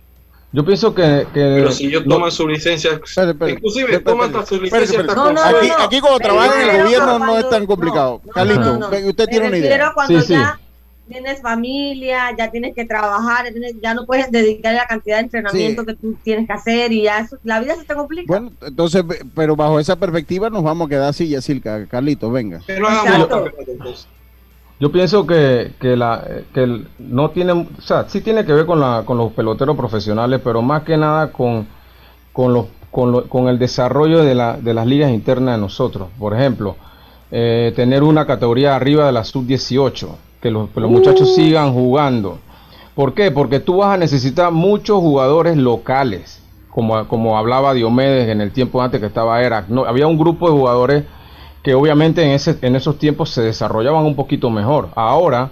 [0.54, 3.02] que, que pero si yo toman su licencia,
[3.48, 5.02] inclusive toman su licencia.
[5.04, 8.22] No, no, aquí, aquí cuando trabajan en el gobierno no es tan complicado.
[8.34, 9.92] Carlito, usted tiene una idea.
[9.94, 10.60] cuando ya
[11.08, 13.46] tienes familia, ya tienes que trabajar,
[13.82, 17.28] ya no puedes dedicar la cantidad de entrenamiento que tú tienes que hacer y ya
[17.44, 18.26] la vida se te complica.
[18.28, 19.04] Bueno, entonces,
[19.36, 21.88] pero bajo esa perspectiva nos vamos a quedar así, Yacilca.
[21.88, 22.62] Carlito, venga.
[22.66, 24.08] Pero hagamos
[24.80, 28.80] yo pienso que, que, la, que no tiene, o sea, sí tiene que ver con,
[28.80, 31.68] la, con los peloteros profesionales, pero más que nada con
[32.34, 36.10] con, los, con, el desarrollo de, la, de, las ligas internas de nosotros.
[36.20, 36.76] Por ejemplo,
[37.32, 40.08] eh, tener una categoría arriba de la sub-18,
[40.42, 41.36] que los, que los muchachos uh.
[41.36, 42.40] sigan jugando.
[42.96, 43.32] ¿Por qué?
[43.32, 48.82] Porque tú vas a necesitar muchos jugadores locales, como, como hablaba Diomedes en el tiempo
[48.82, 49.70] antes que estaba ERAC.
[49.70, 51.04] No, había un grupo de jugadores
[51.64, 54.90] que obviamente en, ese, en esos tiempos se desarrollaban un poquito mejor.
[54.96, 55.52] Ahora,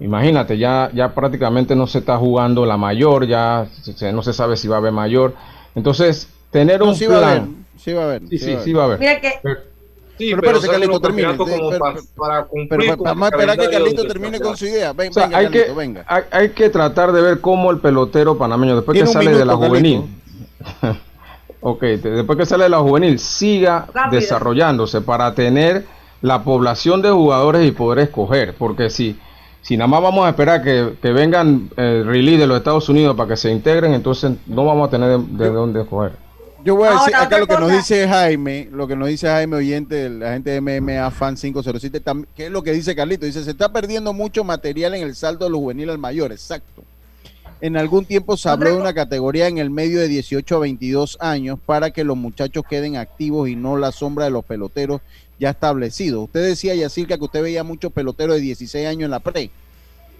[0.00, 3.68] imagínate, ya, ya prácticamente no se está jugando la mayor, ya
[4.12, 5.34] no se sabe si va a haber mayor.
[5.74, 7.20] Entonces, tener un sí plan...
[7.20, 8.28] Va a haber, sí va a haber.
[8.28, 8.98] Sí, sí, sí va a haber.
[8.98, 9.32] Mira que...
[10.16, 11.34] Sí, pero, pero Carlito termine.
[12.16, 14.92] para, cumplir vamos a esperar que Carlito termine con su idea.
[14.92, 16.04] venga, hay, que, venga.
[16.30, 20.04] Hay, que tratar de ver cómo el pelotero panameño, después que sale de la juvenil,
[21.64, 25.86] ok, después que sale la juvenil, siga desarrollándose para tener
[26.20, 28.54] la población de jugadores y poder escoger.
[28.54, 29.18] Porque si,
[29.62, 33.16] si nada más vamos a esperar que, que vengan el release de los Estados Unidos
[33.16, 36.12] para que se integren, entonces no vamos a tener de dónde escoger.
[36.64, 39.56] Yo voy a decir acá lo que nos dice Jaime, lo que nos dice Jaime
[39.56, 42.02] oyente, la gente de MMA Fan 507,
[42.34, 43.26] que es lo que dice Carlito.
[43.26, 46.82] Dice, se está perdiendo mucho material en el salto de los juveniles al mayor, exacto.
[47.64, 51.16] En algún tiempo se habló de una categoría en el medio de 18 a 22
[51.18, 55.00] años para que los muchachos queden activos y no la sombra de los peloteros
[55.40, 56.24] ya establecidos.
[56.24, 59.50] Usted decía, Yacirca, que usted veía muchos peloteros de 16 años en la pre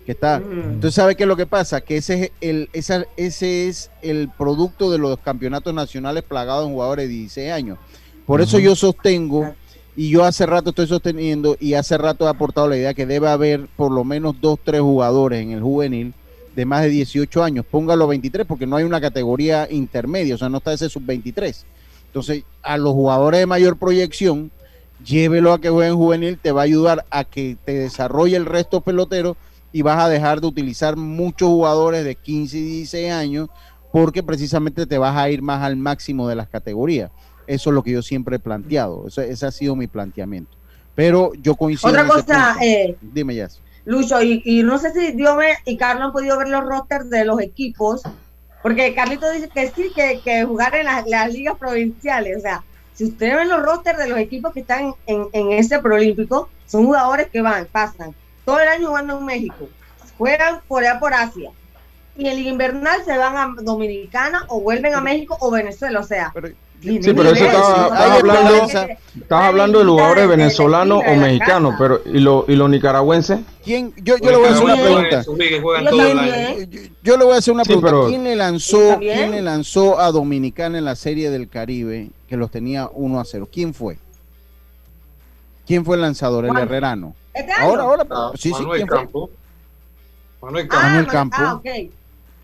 [0.06, 0.40] que está.
[0.40, 0.72] Mm.
[0.72, 1.82] Entonces, ¿sabe qué es lo que pasa?
[1.82, 7.08] Que ese es el, ese es el producto de los campeonatos nacionales plagados en jugadores
[7.08, 7.78] de 16 años.
[8.24, 9.54] Por eso yo sostengo,
[9.94, 13.28] y yo hace rato estoy sosteniendo, y hace rato he aportado la idea que debe
[13.28, 16.14] haber por lo menos dos, tres jugadores en el juvenil
[16.54, 17.64] de más de 18 años.
[17.68, 21.64] Póngalo 23 porque no hay una categoría intermedia, o sea, no está ese sub-23.
[22.06, 24.50] Entonces, a los jugadores de mayor proyección,
[25.04, 28.80] llévelo a que jueguen juvenil, te va a ayudar a que te desarrolle el resto
[28.80, 29.36] pelotero
[29.72, 33.48] y vas a dejar de utilizar muchos jugadores de 15 y 16 años
[33.90, 37.10] porque precisamente te vas a ir más al máximo de las categorías.
[37.46, 39.06] Eso es lo que yo siempre he planteado.
[39.06, 40.56] ese ha sido mi planteamiento.
[40.94, 41.90] Pero yo coincido.
[41.90, 43.48] Otra cosa, eh, dime ya.
[43.84, 47.40] Lucho, y, no sé si Diome y Carlos han podido ver los rosters de los
[47.40, 48.02] equipos,
[48.62, 52.38] porque Carlito dice que sí, que, jugar en las, ligas provinciales.
[52.38, 52.64] O sea,
[52.94, 56.86] si ustedes ven los rosters de los equipos que están en, en ese proolímpico, son
[56.86, 58.14] jugadores que van, pasan
[58.44, 59.68] todo el año jugando en México,
[60.16, 61.50] juegan por allá por Asia
[62.16, 66.32] y el invernal se van a Dominicana o vuelven a México o Venezuela, o sea.
[66.82, 72.48] Sí, pero eso estaba, hablando, estás hablando de jugadores venezolanos o mexicanos, pero ¿y los
[72.48, 73.40] y lo nicaragüenses?
[73.64, 73.94] ¿Quién?
[74.02, 75.24] Yo, yo le voy a hacer una pregunta.
[77.02, 77.92] Yo, le voy a hacer una pregunta.
[78.08, 82.50] ¿Quién le lanzó, quién le lanzó a Dominicana en la Serie del Caribe que los
[82.50, 83.48] tenía 1 a 0?
[83.50, 83.98] ¿Quién fue?
[85.66, 86.44] ¿Quién fue el lanzador?
[86.44, 87.14] El herrerano.
[87.32, 88.06] ¿Este ahora, ahora.
[88.10, 89.30] Ah, sí, Manuel sí, Campo.
[90.40, 90.86] Manuel Campo.
[90.86, 91.36] Manuel Campo.
[91.38, 91.60] Ah,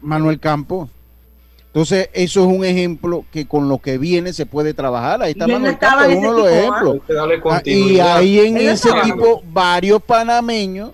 [0.01, 0.89] Manuel Campo.
[1.73, 5.23] Entonces, eso es un ejemplo que con lo que viene se puede trabajar.
[5.23, 6.99] Ahí está Manuel Campo, uno de los ejemplos.
[7.49, 10.91] Ah, y ahí en ese equipo, varios panameños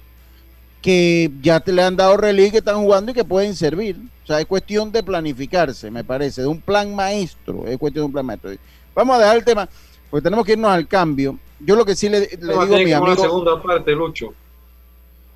[0.83, 3.97] que ya te le han dado relieve que están jugando y que pueden servir.
[4.23, 7.67] O sea, es cuestión de planificarse, me parece, de un plan maestro.
[7.67, 8.51] Es cuestión de un plan maestro.
[8.95, 9.69] Vamos a dejar el tema,
[10.11, 11.39] porque tenemos que irnos al cambio.
[11.59, 13.17] Yo lo que sí le, digo a mi amigo.
[13.17, 14.35] segunda parte, Lucho.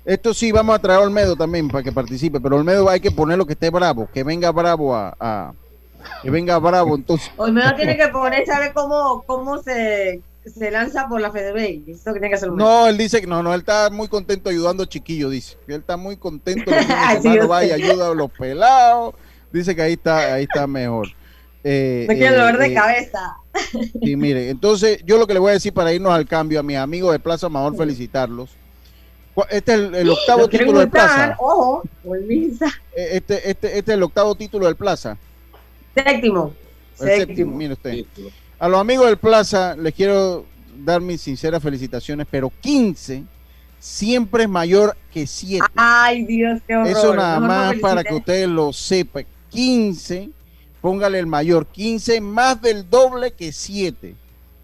[0.03, 3.11] Esto sí, vamos a traer a Olmedo también para que participe, pero Olmedo hay que
[3.11, 5.53] ponerlo que esté bravo, que venga bravo a,
[6.23, 7.31] que venga bravo entonces.
[7.37, 11.83] Olmedo tiene que poner, sabe cómo, cómo se, se lanza por la FedeBay.
[11.87, 14.49] Eso que tiene que hacer No, él dice que no, no, él está muy contento
[14.49, 15.57] ayudando a Chiquillo, dice.
[15.67, 19.13] Él está muy contento, los va y ayuda a los pelados.
[19.51, 21.09] Dice que ahí está, ahí está mejor.
[21.63, 23.37] Eh, Me quiero dolor de eh, cabeza.
[24.01, 26.63] Y mire, entonces yo lo que le voy a decir para irnos al cambio a
[26.63, 28.49] mis amigos de Plaza Amador, felicitarlos.
[29.49, 31.35] Este es el, octavo título del Plaza.
[31.39, 35.17] Ojo, eh, este, este, este es el octavo título del Plaza.
[35.95, 36.53] Séptimo.
[36.93, 38.05] séptimo, mire usted.
[38.59, 40.45] A los amigos del Plaza les quiero
[40.83, 43.23] dar mis sinceras felicitaciones, pero 15
[43.79, 45.65] siempre es mayor que 7.
[45.75, 46.87] Ay, Dios, qué horror.
[46.87, 49.25] Eso nada más para que ustedes lo sepan.
[49.49, 50.29] 15
[50.81, 54.15] póngale el mayor, 15 más del doble que 7.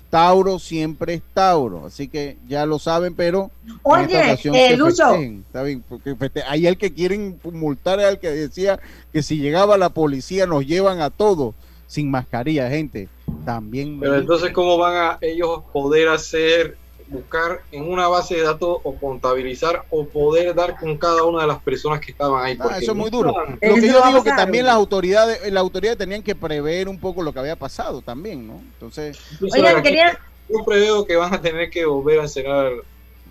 [0.10, 3.51] Tauro siempre es Tauro, así que ya lo saben, pero
[3.84, 8.80] oye, eh, Lucho, está bien, porque hay el que quieren multar al que decía
[9.12, 11.55] que si llegaba la policía nos llevan a todos
[11.88, 13.10] sin mascarilla, gente.
[13.45, 13.99] También.
[13.99, 16.78] Pero entonces cómo van a ellos poder hacer
[17.08, 21.47] buscar en una base de datos o contabilizar o poder dar con cada una de
[21.47, 22.58] las personas que estaban ahí.
[22.60, 23.34] Ah, eso es muy duro.
[23.62, 27.22] Lo que yo digo que también las autoridades, las autoridades tenían que prever un poco
[27.22, 28.62] lo que había pasado también, ¿no?
[28.74, 32.72] Entonces, yo preveo que van a tener que volver a encerrar.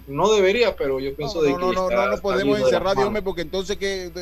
[0.07, 3.77] No debería, pero yo pienso de que no, no, no, no podemos encerrar, porque entonces
[3.77, 4.13] ¿qué,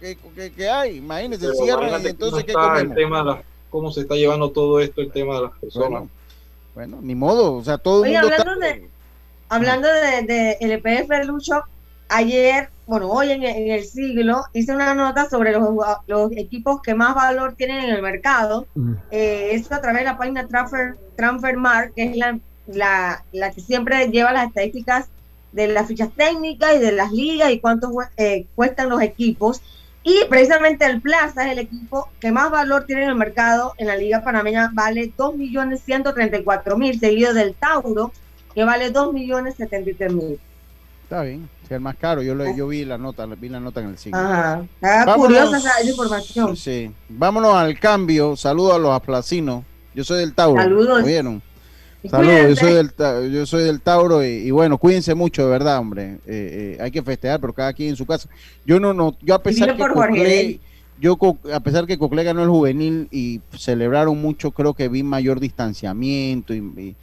[0.00, 0.96] qué, qué, hay?
[0.96, 2.80] Imagínense, cierran y entonces ¿qué comemos?
[2.80, 6.04] El tema cómo se está llevando todo esto, el tema de las personas.
[6.74, 8.88] Bueno, ni modo, o sea, todo el mundo hablando de
[9.48, 11.64] hablando de, de LPF Lucho,
[12.08, 15.68] ayer, bueno, hoy en, el siglo, hice una nota sobre los,
[16.06, 18.66] los, equipos que más valor tienen en el mercado.
[19.10, 23.60] Eh, esto a través de la página Transfer, Transfermark, que es la, la, la, que
[23.60, 25.08] siempre lleva las estadísticas
[25.52, 29.62] de las fichas técnicas y de las ligas y cuánto eh, cuestan los equipos.
[30.02, 33.86] Y precisamente el Plaza es el equipo que más valor tiene en el mercado en
[33.86, 38.12] la Liga Panameña, vale 2.134.000, seguido del Tauro,
[38.54, 40.38] que vale 2.073.000.
[41.02, 42.22] Está bien, es el más caro.
[42.22, 44.18] Yo, yo vi la nota, vi la nota en el siglo.
[44.18, 46.56] Ajá, está curiosa esa, información.
[46.56, 48.36] Sí, vámonos al cambio.
[48.36, 49.64] Saludos a los aplacinos.
[49.94, 50.62] Yo soy del Tauro.
[50.62, 51.02] Saludos.
[51.04, 51.42] ¿Oyeron?
[52.08, 56.18] Saludos, yo soy, del, yo soy del Tauro y, bueno, cuídense mucho, de verdad, hombre.
[56.26, 58.28] Eh, eh, hay que festejar, pero cada quien en su casa.
[58.66, 60.60] Yo no, no, yo a pesar que
[61.00, 61.18] yo
[61.52, 66.54] a pesar que Cocle ganó el juvenil y celebraron mucho, creo que vi mayor distanciamiento
[66.54, 66.94] y,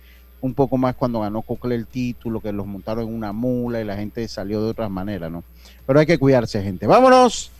[0.41, 3.85] un poco más cuando ganó Cocle el título, que los montaron en una mula y
[3.85, 5.43] la gente salió de otras maneras, ¿no?
[5.85, 6.87] Pero hay que cuidarse, gente.
[6.87, 7.51] Vámonos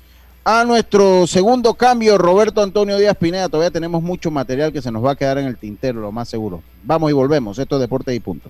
[0.44, 3.50] a nuestro segundo cambio, Roberto Antonio Díaz Pineda.
[3.50, 6.28] Todavía tenemos mucho material que se nos va a quedar en el tintero, lo más
[6.28, 6.64] seguro.
[6.84, 7.60] Vamos y volvemos.
[7.60, 8.50] Esto es Deporte y Punto.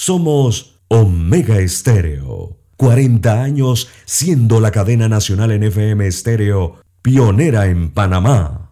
[0.00, 2.56] Somos Omega Estéreo.
[2.76, 8.70] 40 años siendo la cadena nacional en FM Estéreo, pionera en Panamá.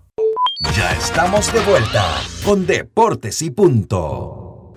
[0.76, 4.72] Ya estamos de vuelta con Deportes y Punto.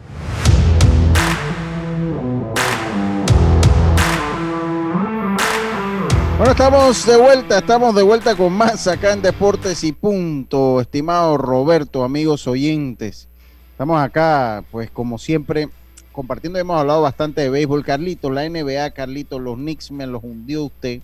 [6.37, 11.37] Bueno, estamos de vuelta, estamos de vuelta con más acá en Deportes y Punto, estimado
[11.37, 13.29] Roberto, amigos oyentes.
[13.73, 15.69] Estamos acá, pues como siempre,
[16.11, 17.83] compartiendo, hemos hablado bastante de béisbol.
[17.83, 21.01] Carlito, la NBA, Carlito, los Knicks me los hundió usted.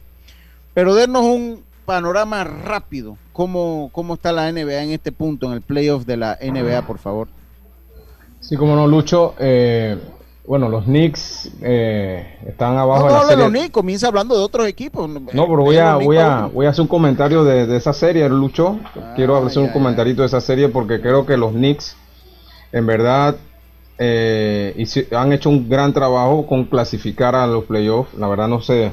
[0.73, 3.17] Pero denos un panorama rápido.
[3.31, 6.97] ¿Cómo, ¿Cómo está la NBA en este punto, en el playoff de la NBA, por
[6.97, 7.27] favor?
[8.39, 9.35] Sí, como no, Lucho.
[9.39, 9.97] Eh,
[10.47, 13.09] bueno, los Knicks eh, están abajo.
[13.09, 15.09] No, no, de, los Knicks, comienza hablando de otros equipos.
[15.09, 18.79] No, pero voy a, voy a, voy a hacer un comentario de, esa serie, Lucho.
[19.15, 21.95] Quiero ah, hacer un comentarito de esa serie porque creo que los Knicks,
[22.71, 23.37] en verdad,
[23.97, 28.13] eh, y han hecho un gran trabajo con clasificar a los playoffs.
[28.15, 28.91] La verdad no se,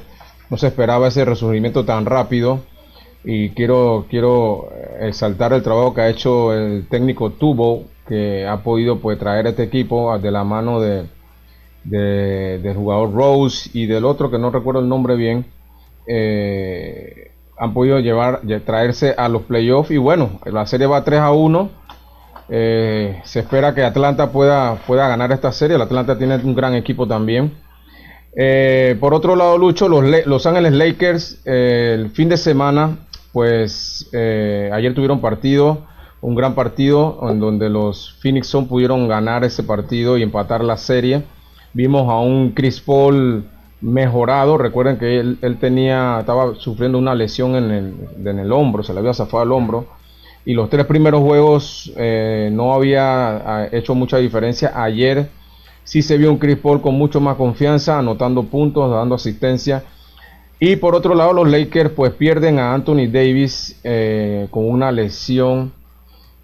[0.50, 2.60] no se esperaba ese resurgimiento tan rápido.
[3.24, 8.62] Y quiero, quiero eh, exaltar el trabajo que ha hecho el técnico Tubo, que ha
[8.62, 11.06] podido pues, traer este equipo de la mano de,
[11.84, 15.46] del jugador Rose y del otro que no recuerdo el nombre bien.
[16.06, 21.30] Eh, han podido llevar, traerse a los playoffs y bueno, la serie va 3 a
[21.30, 21.70] 1
[22.48, 25.76] eh, se espera que Atlanta pueda, pueda ganar esta serie.
[25.76, 27.52] El Atlanta tiene un gran equipo también.
[28.34, 32.98] Eh, por otro lado, Lucho, los Los Ángeles Lakers el fin de semana,
[33.32, 35.86] pues ayer tuvieron partido,
[36.20, 40.76] un gran partido en donde los Phoenix Sun pudieron ganar ese partido y empatar la
[40.76, 41.22] serie.
[41.74, 43.44] Vimos a un Chris Paul
[43.82, 44.56] mejorado.
[44.56, 49.00] Recuerden que él, tenía, estaba sufriendo una lesión en el, en el, hombro, se le
[49.00, 49.86] había zafado el hombro.
[50.44, 54.72] Y los tres primeros juegos eh, no había ah, hecho mucha diferencia.
[54.74, 55.28] Ayer
[55.84, 59.84] sí se vio un Chris Paul con mucho más confianza, anotando puntos, dando asistencia.
[60.58, 65.72] Y por otro lado, los Lakers pues pierden a Anthony Davis eh, con una lesión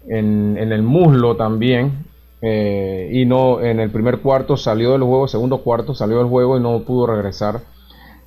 [0.07, 2.05] en, en, el muslo también.
[2.41, 6.57] Eh, y no en el primer cuarto salió del juego, segundo cuarto salió del juego
[6.57, 7.61] y no pudo regresar.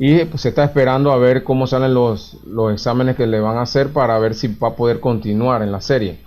[0.04, 3.56] Y pues, se está esperando a ver cómo salen los, los exámenes que le van
[3.56, 6.18] a hacer para ver si va a poder continuar en la serie.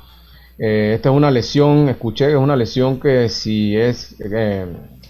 [0.58, 4.66] Eh, esta es una lesión, escuché es una lesión que si es eh,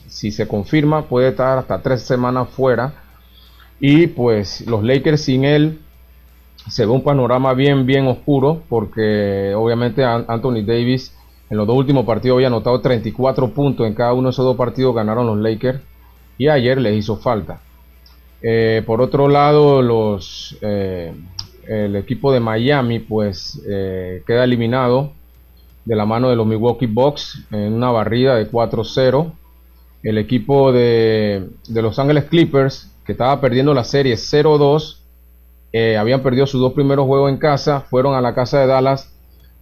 [0.07, 3.03] si se confirma puede estar hasta tres semanas fuera.
[3.79, 5.81] Y pues los Lakers sin él
[6.67, 11.15] se ve un panorama bien, bien oscuro porque obviamente Anthony Davis
[11.51, 14.57] en los dos últimos partidos había anotado 34 puntos en cada uno de esos dos
[14.57, 15.81] partidos, ganaron los Lakers
[16.39, 17.61] y ayer les hizo falta.
[18.47, 21.11] Eh, por otro lado, los, eh,
[21.67, 25.13] el equipo de Miami pues eh, queda eliminado
[25.83, 29.31] de la mano de los Milwaukee Bucks en una barrida de 4-0.
[30.03, 34.99] El equipo de, de, Los Ángeles Clippers, que estaba perdiendo la serie 0-2,
[35.99, 39.11] habían perdido sus dos primeros juegos en casa, fueron a la casa de Dallas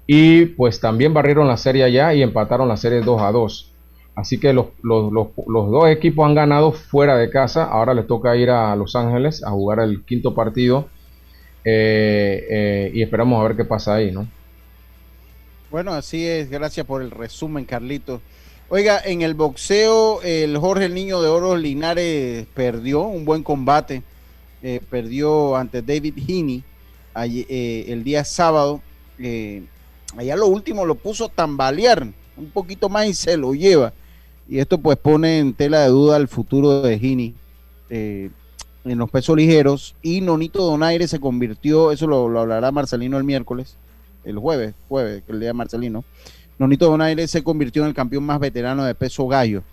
[0.06, 3.73] y pues también barrieron la serie allá y empataron la serie 2 a 2.
[4.16, 7.66] Así que los, dos equipos han ganado fuera de casa.
[7.66, 10.88] Ahora les toca ir a Los Ángeles a jugar el quinto partido.
[11.66, 14.28] Eh, eh, y esperamos a ver qué pasa ahí, ¿no?
[15.72, 16.50] Bueno, así es.
[16.50, 18.22] Gracias por el resumen, Carlito.
[18.70, 24.04] Oiga, en el boxeo, el Jorge el Niño de Oro Linares perdió un buen combate.
[24.62, 26.64] Eh, perdió ante David Heaney
[27.16, 28.82] el día sábado
[30.18, 33.94] allá lo último lo puso tambalear un poquito más y se lo lleva.
[34.48, 37.34] Y esto pues pone en tela de duda el futuro de Gini
[37.90, 38.30] eh,
[38.84, 39.96] en los pesos ligeros.
[40.02, 43.78] Y Nonito Donaire se convirtió, eso lo, hablará Marcelino el miércoles,
[44.24, 46.04] el jueves, jueves, el día de Marcelino.
[46.60, 49.64] Nonito Donaire se convirtió en el campeón más veterano de peso gallo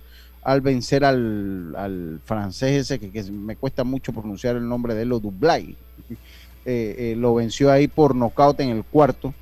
[0.43, 5.77] al vencer al, francés ese que, me cuesta mucho pronunciar el nombre de lo Dublay.
[6.09, 9.35] Eh, eh, lo venció ahí por nocaut en el cuarto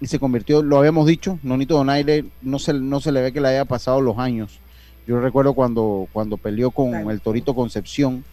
[0.00, 3.40] y se convirtió, lo habíamos dicho, Nonito Donaire no se, no se le ve que
[3.40, 4.60] le haya pasado los años.
[5.06, 8.24] Yo recuerdo cuando, cuando peleó con el Torito Concepción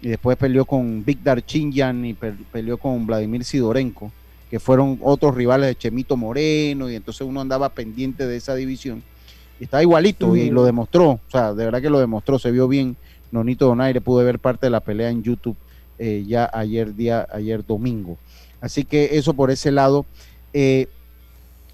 [0.00, 4.10] y después peleó con Víctor Chinyan y peleó con Vladimir Sidorenko,
[4.50, 9.02] que fueron otros rivales de Chemito Moreno y entonces uno andaba pendiente de esa división.
[9.60, 12.66] Y estaba igualito y lo demostró, o sea, de verdad que lo demostró, se vio
[12.66, 12.96] bien.
[13.30, 15.56] Nonito Donaire pude ver parte de la pelea en YouTube
[15.98, 18.18] eh, ya ayer día, ayer domingo.
[18.60, 20.04] Así que eso por ese lado.
[20.52, 20.88] Eh,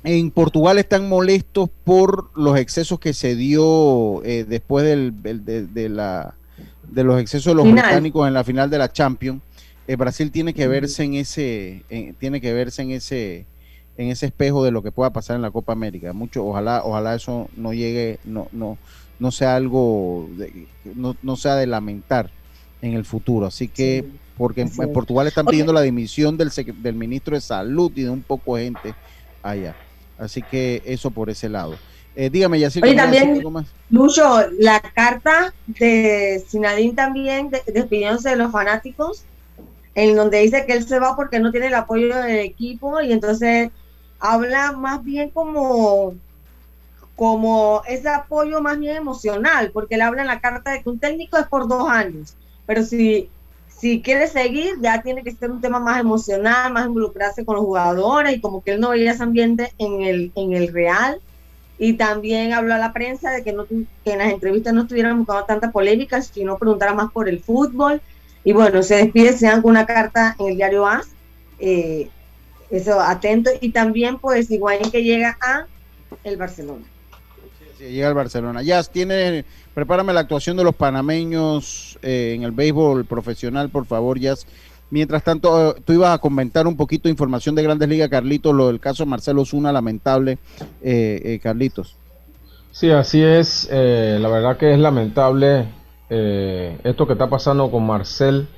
[0.04, 6.34] en Portugal están molestos por los excesos que se dio eh, después del, de, la,
[6.88, 9.42] de los excesos de los británicos en la final de la Champions.
[9.86, 11.82] Eh, Brasil tiene que verse en ese,
[12.18, 13.46] tiene que verse en ese,
[13.96, 16.12] en ese espejo de lo que pueda pasar en la Copa América.
[16.12, 18.78] Mucho, ojalá, ojalá eso no llegue, no, no,
[19.18, 20.28] no sea algo,
[20.94, 22.30] no, no sea de lamentar
[22.82, 23.46] en el futuro.
[23.46, 24.04] Así que,
[24.36, 28.22] porque en, Portugal están pidiendo la dimisión del, del ministro de Salud y de un
[28.22, 28.94] poco de gente
[29.42, 29.74] allá.
[30.18, 31.76] Así que eso por ese lado.
[32.16, 33.40] Eh, dígame, ya Oye, también,
[33.90, 39.24] Lucho, la carta de Sinadín también despidiéndose de los fanáticos,
[39.94, 43.12] en donde dice que él se va porque no tiene el apoyo del equipo y
[43.12, 43.70] entonces
[44.18, 46.14] habla más bien como
[47.14, 51.00] como ese apoyo más bien emocional, porque él habla en la carta de que un
[51.00, 53.28] técnico es por dos años, pero si
[53.80, 57.64] si quiere seguir, ya tiene que ser un tema más emocional, más involucrarse con los
[57.64, 61.20] jugadores y como que él no veía ese ambiente en el, en el Real.
[61.78, 65.18] Y también habló a la prensa de que, no, que en las entrevistas no estuvieran
[65.18, 68.02] buscando tanta polémica, sino preguntara más por el fútbol.
[68.42, 71.06] Y bueno, se despide, se dan una carta en el diario AS.
[71.60, 72.10] Eh,
[72.70, 73.50] eso, atento.
[73.60, 75.66] Y también, pues, igual que llega a
[76.24, 76.84] el Barcelona.
[77.78, 78.62] Sí, llega al Barcelona.
[78.62, 79.44] Ya tiene
[79.78, 84.44] Prepárame la actuación de los panameños eh, en el béisbol profesional, por favor, Jazz.
[84.90, 88.66] Mientras tanto, eh, tú ibas a comentar un poquito información de Grandes Ligas, Carlitos, lo
[88.66, 90.38] del caso Marcelo Zuna, lamentable,
[90.82, 91.94] eh, Carlitos.
[92.72, 93.68] Sí, así es.
[93.70, 95.66] la verdad que es lamentable
[96.08, 98.48] esto que está pasando con Marcel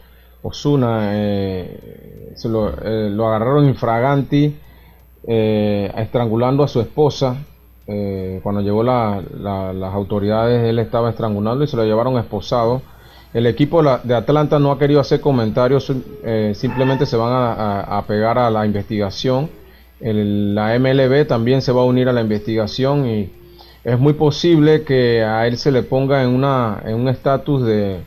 [0.40, 1.12] Osuna.
[2.34, 2.70] se lo,
[3.10, 4.56] lo, agarraron infraganti,
[5.26, 7.36] estrangulando a su esposa.
[7.86, 12.82] Eh, cuando llegó las autoridades, él estaba estrangulando y se lo llevaron esposado.
[13.32, 15.92] el equipo de Atlanta no ha querido hacer comentarios,
[16.24, 19.50] eh, simplemente se van a, pegar a la investigación.
[20.00, 23.30] la MLB también se va a unir a la investigación y
[23.84, 28.00] es muy posible que a él se le ponga en, una, en un estatus de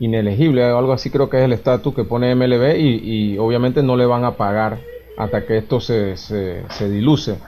[0.00, 3.96] inelegible o algo así creo que es el estatus que pone MLB y, obviamente no
[3.96, 4.78] le van a pagar
[5.16, 7.38] hasta que esto se, se, diluce.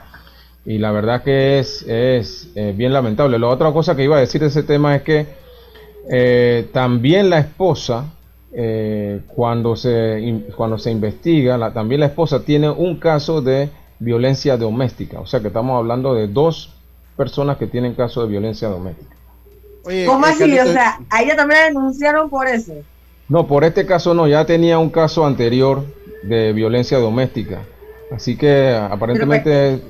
[0.65, 3.39] Y la verdad que es, es eh, bien lamentable.
[3.39, 5.25] La otra cosa que iba a decir de ese tema es que
[6.09, 8.05] eh, también la esposa,
[8.53, 14.57] eh, cuando, se, cuando se investiga, la, también la esposa tiene un caso de violencia
[14.57, 15.19] doméstica.
[15.19, 16.73] O sea que estamos hablando de dos
[17.17, 19.15] personas que tienen caso de violencia doméstica.
[20.05, 20.59] ¿Cómo así?
[20.59, 22.73] O sea, a ella también la denunciaron por eso.
[23.27, 25.83] No, por este caso no, ya tenía un caso anterior
[26.23, 27.61] de violencia doméstica.
[28.11, 29.81] Así que aparentemente,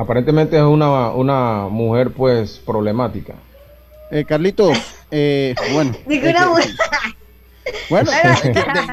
[0.00, 3.34] aparentemente es una, una mujer pues problemática.
[4.10, 4.76] Eh, Carlitos,
[5.10, 5.92] eh, bueno.
[7.90, 8.10] bueno,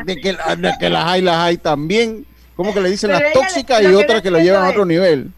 [0.05, 2.25] de, que, las hay, las hay también.
[2.55, 5.31] ¿Cómo que le dicen las tóxicas y otras que lo llevan a otro nivel?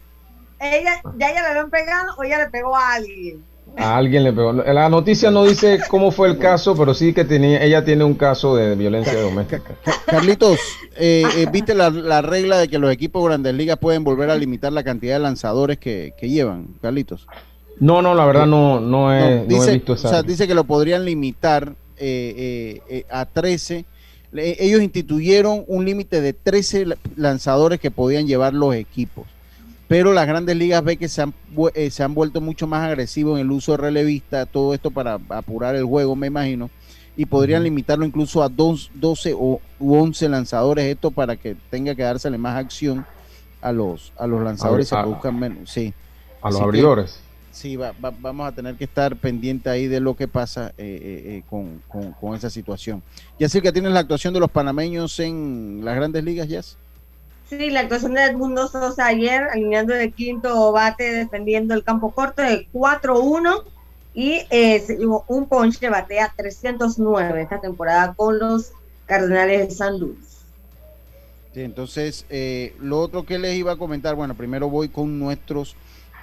[0.58, 3.44] Ella, ya ella le habían pegado o ella le pegó a alguien.
[3.76, 4.52] A alguien le pegó.
[4.52, 8.14] La noticia no dice cómo fue el caso, pero sí que tenía, ella tiene un
[8.14, 9.74] caso de violencia doméstica.
[10.06, 10.58] Carlitos,
[10.96, 14.36] eh, eh, ¿viste la, regla de que los equipos de grandes ligas pueden volver a
[14.36, 17.26] limitar la cantidad de lanzadores que, que llevan, Carlitos?
[17.80, 20.08] No, no, la verdad no, no, he, dice, visto esa.
[20.08, 23.86] O sea, dice que lo podrían limitar eh, eh, eh a 13.
[24.34, 29.26] ellos instituyeron un límite de 13 lanzadores que podían llevar los equipos.
[29.90, 31.34] Pero las grandes ligas ve que se han,
[31.74, 35.18] eh, se han vuelto mucho más agresivos en el uso de relevista, todo esto para
[35.30, 36.70] apurar el juego, me imagino.
[37.16, 42.04] Y podrían limitarlo incluso a dos, 12 o 11 lanzadores, esto para que tenga que
[42.04, 43.04] dársele más acción
[43.60, 45.70] a los, a los lanzadores a, se produzcan menos.
[45.70, 45.92] Sí.
[46.40, 47.20] A los abridores
[47.50, 52.12] sí, vamos a tener que estar pendiente ahí de lo que pasa eh, eh, eh,
[52.20, 53.02] con, esa situación.
[53.38, 56.78] Y así que tienes la actuación de los panameños en las grandes ligas, Jess.
[57.50, 62.42] Sí, la actuación de Edmundo Sosa ayer, alineando el quinto bate, defendiendo el campo corto
[62.42, 63.64] de 4-1
[64.14, 64.42] y
[65.26, 68.70] un ponche batea 309 esta temporada con los
[69.04, 70.44] Cardenales de San Luis.
[71.52, 72.24] Entonces,
[72.78, 75.74] lo otro que les iba a comentar, bueno, primero voy con nuestros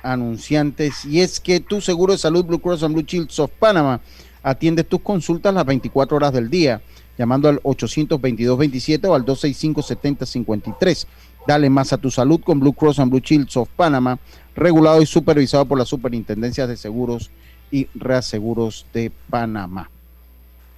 [0.04, 4.00] anunciantes y es que tu seguro de salud Blue Cross and Blue Shields of Panama
[4.44, 6.80] atiende tus consultas las 24 horas del día
[7.18, 11.06] llamando al 822-27 o al 265-7053.
[11.48, 14.20] Dale más a tu salud con Blue Cross and Blue Shields of Panama,
[14.56, 17.32] regulado y supervisado por las superintendencias de seguros
[17.72, 19.90] y reaseguros de Panamá.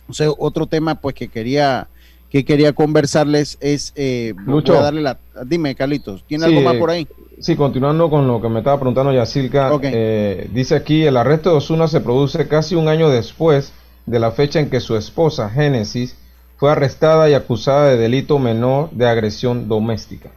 [0.08, 1.88] O sea, otro tema pues que quería
[2.30, 4.36] que quería conversarles es eh,
[4.68, 7.08] darle la dime Carlitos, ¿tiene algo más por ahí?
[7.40, 11.58] Sí, continuando con lo que me estaba preguntando Yacilca, eh, dice aquí, el arresto de
[11.58, 13.72] Osuna se produce casi un año después
[14.06, 16.16] de la fecha en que su esposa, Génesis,
[16.60, 20.30] fue arrestada y acusada de delito menor de agresión doméstica.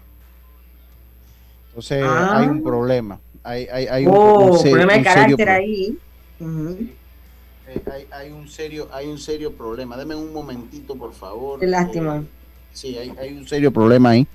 [1.71, 2.39] Entonces ah.
[2.39, 3.19] hay un problema.
[3.43, 5.99] Hay, hay, un, oh, problema de carácter ahí.
[6.41, 9.97] Eh, hay, un serio, hay un serio problema.
[9.97, 11.59] Deme un momentito, por favor.
[11.59, 12.19] Qué lástima.
[12.19, 12.23] Eh,
[12.73, 14.29] sí, hay, hay, un serio problema ahí.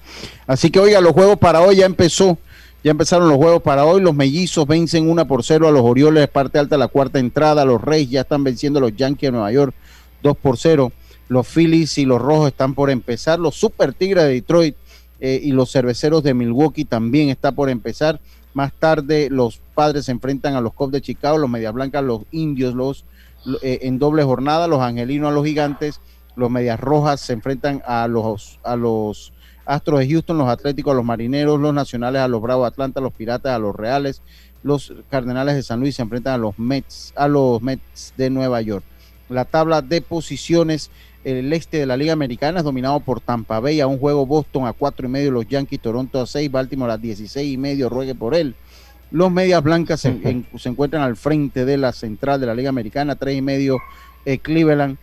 [0.46, 2.38] Así que, oiga, los juegos para hoy ya empezó.
[2.84, 4.02] Ya empezaron los juegos para hoy.
[4.02, 7.64] Los mellizos vencen una por cero a los Orioles de parte alta la cuarta entrada.
[7.64, 9.74] Los Reyes ya están venciendo a los Yankees de Nueva York
[10.22, 10.92] dos por cero.
[11.30, 13.40] Los Phillies y los Rojos están por empezar.
[13.40, 14.76] Los Super Tigres de Detroit
[15.20, 18.20] eh, y los Cerveceros de Milwaukee también está por empezar.
[18.54, 22.24] Más tarde los Padres se enfrentan a los Cubs de Chicago, los Medias Blancas, los
[22.32, 23.06] Indios, los
[23.62, 26.02] eh, en doble jornada, los Angelinos a los Gigantes,
[26.36, 29.32] los Medias Rojas se enfrentan a los a los
[29.66, 33.02] Astros de Houston, los Atléticos a los Marineros, los Nacionales a los Bravos de Atlanta,
[33.02, 34.22] los Piratas a los Reales,
[34.64, 38.62] los Cardenales de San Luis se enfrentan a los Mets, a los Mets de Nueva
[38.62, 38.84] York.
[39.30, 40.90] La tabla de posiciones,
[41.36, 44.66] el este de la Liga Americana es dominado por Tampa Bay a un juego Boston
[44.66, 48.16] a cuatro y medio, los Yankees Toronto a seis, Baltimore a dieciséis y medio, ruegue
[48.16, 48.56] por él.
[49.12, 50.10] Los Medias Blancas se,
[50.66, 53.80] encuentran al frente de la central de la Liga Americana, tres y medio
[54.26, 54.98] eh, Cleveland,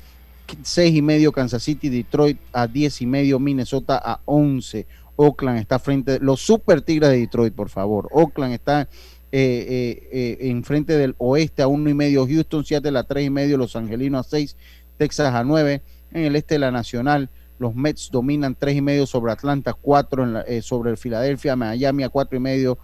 [0.62, 4.86] seis y medio Kansas City, Detroit a diez y medio, Minnesota a once.
[5.16, 8.08] Oakland está frente, los Super Tigres de Detroit, por favor.
[8.12, 8.88] Oakland está eh,
[9.32, 13.30] eh, eh, en frente del oeste a uno y medio, Houston, Seattle a tres y
[13.30, 14.56] medio, Los Angelinos a seis,
[14.96, 15.82] Texas a nueve.
[16.14, 20.24] En el este de la Nacional, los Mets dominan tres y medio sobre Atlanta, cuatro
[20.62, 22.78] sobre el Filadelfia, Miami a cuatro y medio,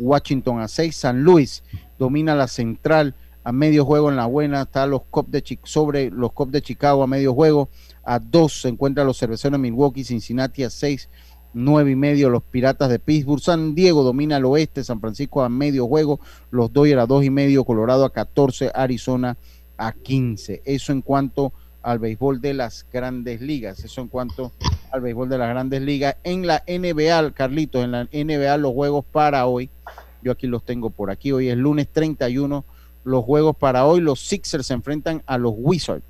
[0.00, 1.62] Washington a seis, San Luis
[1.96, 3.14] domina la central
[3.44, 7.04] a medio juego en la buena, está los Cubs de sobre los Cubs de Chicago
[7.04, 7.68] a medio juego,
[8.02, 11.08] a dos se encuentran los cerveceros de Milwaukee, Cincinnati a seis,
[11.52, 15.48] nueve y medio los Piratas de Pittsburgh, San Diego domina el oeste, San Francisco a
[15.48, 16.18] medio juego,
[16.50, 19.36] los Dodgers a dos y medio, Colorado a 14, Arizona
[19.76, 20.62] a 15.
[20.64, 21.52] Eso en cuanto
[21.82, 23.84] al béisbol de las grandes ligas.
[23.84, 24.52] Eso en cuanto
[24.90, 26.16] al béisbol de las grandes ligas.
[26.24, 29.70] En la NBA, Carlitos, en la NBA los juegos para hoy.
[30.22, 31.32] Yo aquí los tengo por aquí.
[31.32, 32.64] Hoy es lunes 31.
[33.04, 34.00] Los juegos para hoy.
[34.00, 36.04] Los Sixers se enfrentan a los Wizards.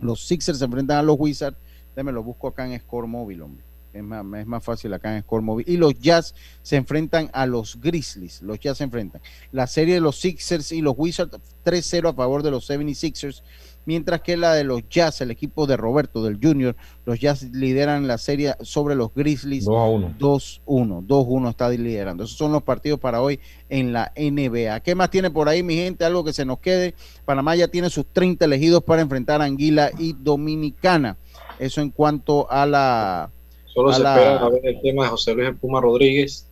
[0.00, 1.56] Los Sixers se enfrentan a los Wizards.
[1.94, 3.64] Déjame lo busco acá en Score Móvil, hombre.
[3.92, 5.64] Es más, es más fácil acá en Score Móvil.
[5.68, 8.42] Y los Jazz se enfrentan a los Grizzlies.
[8.42, 9.22] Los Jazz se enfrentan.
[9.52, 13.42] La serie de los Sixers y los Wizards 3-0 a favor de los 76ers
[13.84, 18.06] mientras que la de los Jazz, el equipo de Roberto del Junior, los Jazz lideran
[18.06, 20.18] la serie sobre los Grizzlies 2-1.
[20.18, 22.24] 2-1, 2-1 está liderando.
[22.24, 24.80] Esos son los partidos para hoy en la NBA.
[24.80, 26.04] ¿Qué más tiene por ahí, mi gente?
[26.04, 26.94] Algo que se nos quede.
[27.24, 31.16] Panamá ya tiene sus 30 elegidos para enfrentar a Anguila y Dominicana.
[31.58, 33.30] Eso en cuanto a la...
[33.66, 36.48] Solo se espera a ver el tema de José Luis Puma Rodríguez,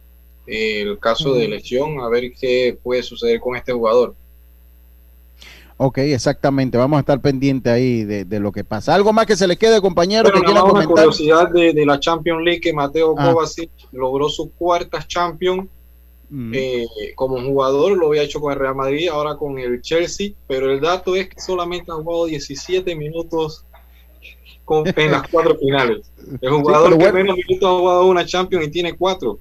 [0.46, 4.16] el caso de elección, a ver qué puede suceder con este jugador.
[5.84, 6.78] Ok, exactamente.
[6.78, 8.94] Vamos a estar pendientes ahí de, lo que pasa.
[8.94, 10.30] ¿Algo más que se le quede, compañero?
[10.30, 10.86] que quiera comentar?
[10.86, 13.32] Una curiosidad de, la Champions League que Mateo ah.
[13.32, 15.68] Kovacic logró su cuarta Champions
[16.30, 16.52] mm.
[16.54, 17.98] eh, como jugador.
[17.98, 20.34] Lo había hecho con el Real Madrid, ahora con el Chelsea.
[20.46, 23.66] Pero el dato es que solamente ha jugado 17 minutos
[24.68, 26.12] en las cuatro finales.
[26.40, 29.40] El jugador que menos minutos ha jugado una Champions y tiene cuatro.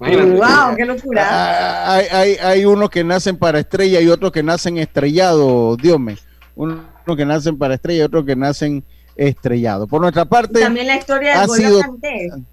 [0.00, 0.76] ¡Wow!
[0.76, 1.92] ¡Qué locura!
[1.94, 6.16] Hay, hay, hay, unos que nacen para estrella y otros que nacen estrellados, Dios mío.
[6.56, 6.80] Unos
[7.16, 8.82] que nacen para estrella y otros que nacen
[9.14, 9.88] estrellados.
[9.88, 10.60] Por nuestra parte.
[10.60, 11.80] También la historia del sido...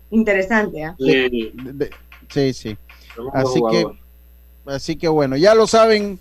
[0.10, 0.84] interesante.
[0.84, 0.96] ¿ah?
[2.30, 2.78] Sí, sí.
[3.34, 3.86] Así que,
[4.66, 6.20] así que bueno, ya lo saben.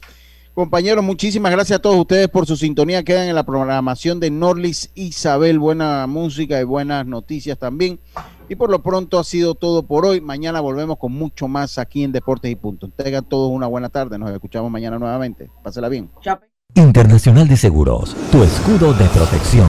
[0.57, 3.05] Compañeros, muchísimas gracias a todos ustedes por su sintonía.
[3.05, 5.59] Quedan en la programación de Norlis Isabel.
[5.59, 8.01] Buena música y buenas noticias también.
[8.49, 10.23] Y por lo pronto ha sido todo por hoy.
[10.23, 12.89] Mañana volvemos con mucho más aquí en Deportes y Punto.
[12.89, 14.19] Tengan todos una buena tarde.
[14.19, 15.51] Nos escuchamos mañana nuevamente.
[15.63, 16.11] Pásela bien.
[16.75, 19.65] Internacional de Seguros, tu escudo de protección.